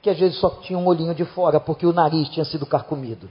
que 0.00 0.08
às 0.08 0.16
vezes 0.16 0.38
só 0.38 0.50
tinha 0.60 0.78
um 0.78 0.86
olhinho 0.86 1.12
de 1.16 1.24
fora 1.24 1.58
porque 1.58 1.84
o 1.84 1.92
nariz 1.92 2.28
tinha 2.28 2.44
sido 2.44 2.64
carcomido. 2.64 3.28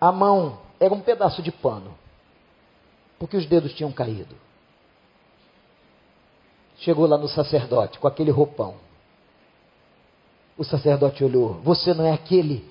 A 0.00 0.12
mão 0.12 0.60
era 0.78 0.94
um 0.94 1.00
pedaço 1.00 1.42
de 1.42 1.50
pano, 1.50 1.92
porque 3.18 3.36
os 3.36 3.46
dedos 3.46 3.74
tinham 3.74 3.90
caído. 3.90 4.36
Chegou 6.78 7.04
lá 7.04 7.18
no 7.18 7.26
sacerdote 7.26 7.98
com 7.98 8.06
aquele 8.06 8.30
roupão. 8.30 8.76
O 10.56 10.62
sacerdote 10.62 11.24
olhou: 11.24 11.54
Você 11.62 11.92
não 11.92 12.06
é 12.06 12.12
aquele? 12.12 12.70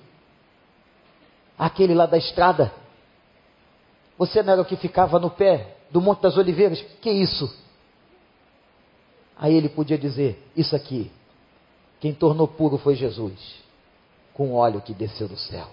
Aquele 1.58 1.92
lá 1.92 2.06
da 2.06 2.16
estrada? 2.16 2.85
Você 4.18 4.42
não 4.42 4.52
era 4.52 4.62
o 4.62 4.64
que 4.64 4.76
ficava 4.76 5.18
no 5.18 5.30
pé 5.30 5.76
do 5.90 6.00
Monte 6.00 6.22
das 6.22 6.36
Oliveiras? 6.36 6.80
Que 7.00 7.10
isso? 7.10 7.54
Aí 9.36 9.54
ele 9.54 9.68
podia 9.68 9.98
dizer: 9.98 10.42
Isso 10.56 10.74
aqui, 10.74 11.10
quem 12.00 12.14
tornou 12.14 12.48
puro 12.48 12.78
foi 12.78 12.94
Jesus, 12.94 13.56
com 14.32 14.54
óleo 14.54 14.80
que 14.80 14.94
desceu 14.94 15.28
do 15.28 15.36
céu. 15.36 15.68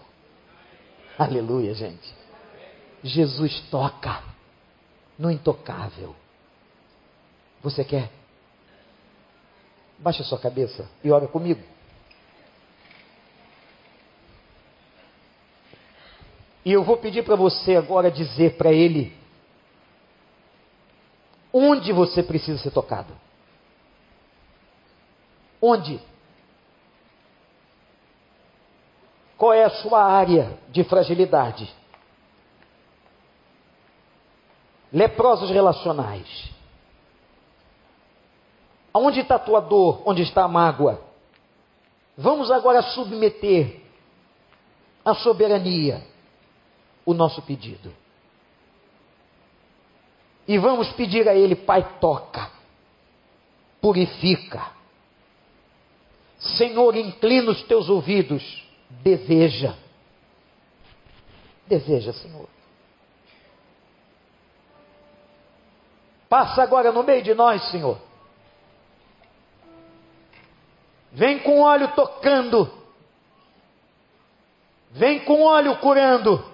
Aleluia, 1.17 1.73
gente. 1.73 2.13
Jesus 3.03 3.61
toca 3.69 4.23
no 5.17 5.29
intocável. 5.29 6.15
Você 7.61 7.83
quer? 7.83 8.09
Baixa 9.99 10.23
sua 10.23 10.39
cabeça 10.39 10.89
e 11.03 11.11
ora 11.11 11.27
comigo. 11.27 11.61
E 16.65 16.71
eu 16.71 16.83
vou 16.83 16.97
pedir 16.97 17.23
para 17.23 17.35
você 17.35 17.75
agora 17.75 18.09
dizer 18.09 18.55
para 18.55 18.71
ele 18.71 19.15
onde 21.51 21.91
você 21.91 22.23
precisa 22.23 22.57
ser 22.57 22.71
tocado. 22.71 23.13
Onde? 25.61 25.99
Qual 29.37 29.53
é 29.53 29.65
a 29.65 29.69
sua 29.69 30.03
área 30.03 30.57
de 30.69 30.83
fragilidade? 30.83 31.69
Leprosos 34.91 35.49
relacionais. 35.49 36.49
Onde 38.93 39.19
está 39.19 39.35
a 39.35 39.39
tua 39.39 39.59
dor? 39.59 40.01
Onde 40.05 40.21
está 40.21 40.43
a 40.43 40.47
mágoa? 40.47 41.01
Vamos 42.17 42.51
agora 42.51 42.81
submeter 42.81 43.81
à 45.03 45.15
soberania 45.15 46.12
o 47.05 47.13
nosso 47.13 47.41
pedido. 47.41 47.93
E 50.47 50.57
vamos 50.57 50.91
pedir 50.93 51.27
a 51.27 51.33
Ele, 51.33 51.55
Pai, 51.55 51.97
toca, 51.99 52.51
purifica. 53.81 54.71
Senhor, 56.37 56.95
inclina 56.95 57.51
os 57.51 57.63
teus 57.63 57.89
ouvidos 57.89 58.63
deseja. 59.01 59.75
Deseja, 61.67 62.11
Senhor. 62.13 62.47
Passa 66.27 66.63
agora 66.63 66.91
no 66.91 67.03
meio 67.03 67.23
de 67.23 67.33
nós, 67.33 67.69
Senhor. 67.69 67.97
Vem 71.11 71.39
com 71.39 71.61
óleo 71.61 71.89
tocando. 71.89 72.71
Vem 74.91 75.23
com 75.23 75.43
óleo 75.43 75.77
curando. 75.77 76.52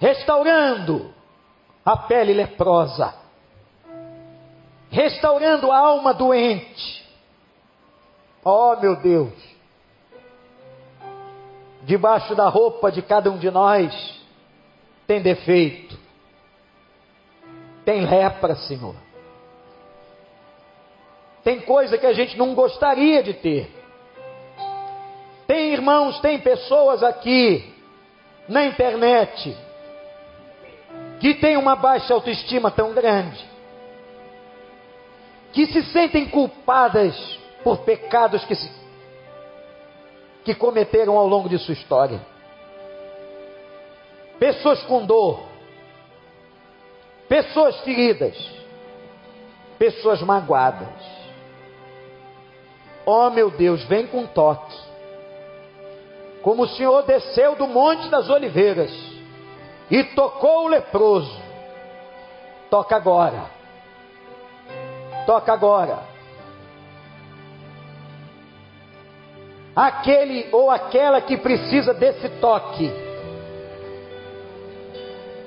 Restaurando 0.00 1.14
a 1.84 1.96
pele 1.96 2.32
leprosa. 2.32 3.14
Restaurando 4.90 5.70
a 5.70 5.78
alma 5.78 6.12
doente. 6.12 7.06
Oh, 8.44 8.74
meu 8.80 8.96
Deus 8.96 9.50
debaixo 11.82 12.34
da 12.34 12.48
roupa 12.48 12.92
de 12.92 13.02
cada 13.02 13.30
um 13.30 13.38
de 13.38 13.50
nós 13.50 14.20
tem 15.06 15.20
defeito, 15.20 15.98
tem 17.84 18.06
lepra, 18.06 18.54
Senhor. 18.54 18.94
Tem 21.42 21.60
coisa 21.62 21.98
que 21.98 22.06
a 22.06 22.12
gente 22.12 22.36
não 22.36 22.54
gostaria 22.54 23.22
de 23.22 23.34
ter. 23.34 23.68
Tem 25.48 25.72
irmãos, 25.72 26.20
tem 26.20 26.38
pessoas 26.38 27.02
aqui 27.02 27.74
na 28.48 28.66
internet 28.66 29.56
que 31.20 31.34
têm 31.34 31.56
uma 31.56 31.76
baixa 31.76 32.14
autoestima 32.14 32.70
tão 32.70 32.94
grande, 32.94 33.44
que 35.52 35.66
se 35.66 35.82
sentem 35.92 36.26
culpadas 36.28 37.14
por 37.62 37.80
pecados 37.80 38.42
que 38.44 38.54
se 38.54 38.80
que 40.42 40.54
cometeram 40.54 41.18
ao 41.18 41.28
longo 41.28 41.50
de 41.50 41.58
sua 41.58 41.74
história. 41.74 42.18
Pessoas 44.38 44.82
com 44.84 45.04
dor, 45.04 45.42
pessoas 47.28 47.78
feridas, 47.80 48.34
pessoas 49.78 50.22
magoadas. 50.22 50.88
Oh 53.04 53.28
meu 53.28 53.50
Deus, 53.50 53.84
vem 53.84 54.06
com 54.06 54.26
toque. 54.26 54.74
Como 56.40 56.62
o 56.62 56.68
Senhor 56.68 57.02
desceu 57.02 57.54
do 57.54 57.66
Monte 57.66 58.08
das 58.08 58.30
Oliveiras 58.30 59.09
e 59.90 60.04
tocou 60.04 60.64
o 60.64 60.68
leproso, 60.68 61.40
toca 62.70 62.96
agora. 62.96 63.44
Toca 65.26 65.52
agora. 65.52 66.10
aquele 69.74 70.48
ou 70.52 70.70
aquela 70.70 71.20
que 71.20 71.36
precisa 71.36 71.94
desse 71.94 72.28
toque. 72.40 72.90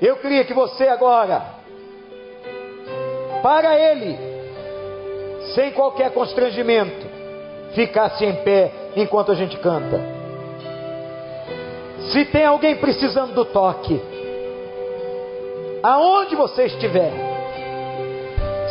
Eu 0.01 0.17
queria 0.17 0.43
que 0.43 0.53
você 0.53 0.87
agora, 0.87 1.41
para 3.41 3.77
ele, 3.77 4.17
sem 5.53 5.71
qualquer 5.71 6.11
constrangimento, 6.11 7.07
ficasse 7.73 8.25
em 8.25 8.35
pé 8.43 8.71
enquanto 8.95 9.31
a 9.31 9.35
gente 9.35 9.57
canta. 9.57 9.99
Se 12.11 12.25
tem 12.25 12.45
alguém 12.45 12.75
precisando 12.75 13.33
do 13.33 13.45
toque, 13.45 14.01
aonde 15.83 16.33
você 16.33 16.63
estiver, 16.67 17.11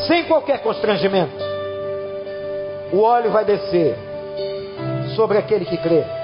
sem 0.07 0.25
qualquer 0.25 0.63
constrangimento, 0.63 1.37
o 2.91 3.03
óleo 3.03 3.31
vai 3.31 3.45
descer 3.45 3.95
sobre 5.15 5.37
aquele 5.37 5.67
que 5.67 5.77
crê. 5.77 6.22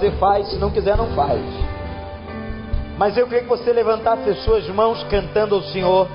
Fazer, 0.00 0.10
faz. 0.12 0.48
Se 0.48 0.56
não 0.56 0.70
quiser, 0.70 0.96
não 0.96 1.08
faz. 1.14 1.40
Mas 2.96 3.16
eu 3.16 3.26
queria 3.26 3.42
que 3.42 3.48
você 3.48 3.72
levantasse 3.72 4.28
as 4.30 4.42
suas 4.44 4.66
mãos 4.68 5.02
cantando 5.04 5.54
ao 5.54 5.62
Senhor 5.62 6.08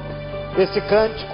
esse 0.57 0.81
cântico. 0.81 1.31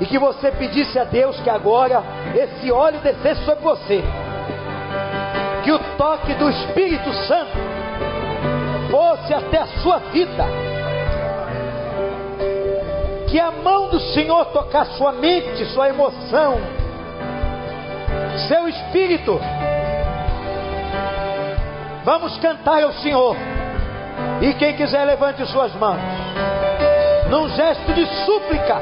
E 0.00 0.06
que 0.06 0.18
você 0.18 0.50
pedisse 0.50 0.98
a 0.98 1.04
Deus 1.04 1.38
que 1.40 1.50
agora 1.50 2.02
esse 2.34 2.72
óleo 2.72 3.00
descesse 3.00 3.44
sobre 3.44 3.62
você. 3.62 4.02
Que 5.62 5.72
o 5.72 5.78
toque 5.98 6.32
do 6.34 6.48
Espírito 6.48 7.12
Santo 7.26 7.52
fosse 8.90 9.34
até 9.34 9.58
a 9.58 9.66
sua 9.82 9.98
vida. 9.98 10.44
Que 13.28 13.38
a 13.38 13.50
mão 13.50 13.88
do 13.88 14.00
Senhor 14.00 14.46
tocasse 14.46 14.96
sua 14.96 15.12
mente, 15.12 15.64
sua 15.66 15.90
emoção, 15.90 16.58
seu 18.48 18.68
espírito. 18.68 19.38
Vamos 22.04 22.38
cantar 22.38 22.82
ao 22.82 22.92
Senhor. 22.94 23.36
E 24.40 24.54
quem 24.54 24.74
quiser, 24.76 25.04
levante 25.04 25.44
suas 25.46 25.74
mãos. 25.74 26.00
Num 27.30 27.48
gesto 27.50 27.92
de 27.92 28.06
súplica. 28.24 28.80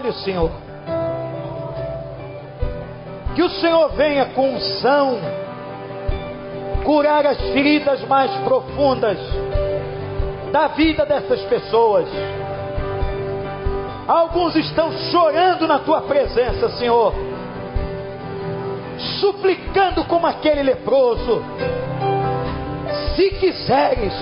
Derrama 0.00 0.06
o 0.06 0.06
óleo, 0.06 0.12
Senhor. 0.12 0.50
Que 3.34 3.42
o 3.42 3.50
Senhor 3.50 3.88
venha 3.90 4.26
com 4.26 4.54
unção 4.54 5.18
curar 6.84 7.26
as 7.26 7.38
feridas 7.52 8.02
mais 8.08 8.30
profundas 8.42 9.18
da 10.50 10.68
vida 10.68 11.04
dessas 11.06 11.40
pessoas. 11.42 12.08
Alguns 14.08 14.56
estão 14.56 14.90
chorando 15.10 15.68
na 15.68 15.78
tua 15.78 16.02
presença, 16.02 16.68
Senhor, 16.70 17.14
suplicando 19.20 20.04
como 20.04 20.26
aquele 20.26 20.62
leproso. 20.64 21.42
Se 23.14 23.30
quiseres, 23.32 24.12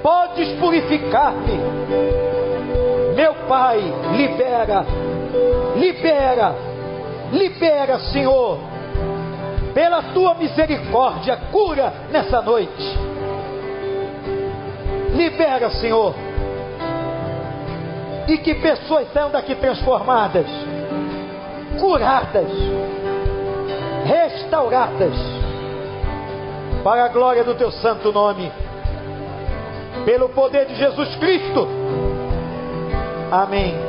podes 0.00 0.48
purificar-me. 0.60 2.47
Pai, 3.48 3.80
libera, 4.14 4.84
libera, 5.76 6.54
libera, 7.32 7.98
Senhor, 7.98 8.58
pela 9.72 10.02
tua 10.12 10.34
misericórdia, 10.34 11.36
cura 11.50 11.92
nessa 12.10 12.42
noite. 12.42 12.98
Libera, 15.14 15.70
Senhor, 15.70 16.14
e 18.28 18.36
que 18.36 18.54
pessoas 18.56 19.10
saiam 19.12 19.30
daqui 19.30 19.54
transformadas, 19.54 20.46
curadas, 21.80 22.50
restauradas, 24.04 25.14
para 26.84 27.06
a 27.06 27.08
glória 27.08 27.42
do 27.42 27.54
teu 27.54 27.70
santo 27.70 28.12
nome 28.12 28.52
pelo 30.04 30.28
poder 30.30 30.66
de 30.66 30.74
Jesus 30.76 31.16
Cristo. 31.16 31.68
Amém. 33.30 33.87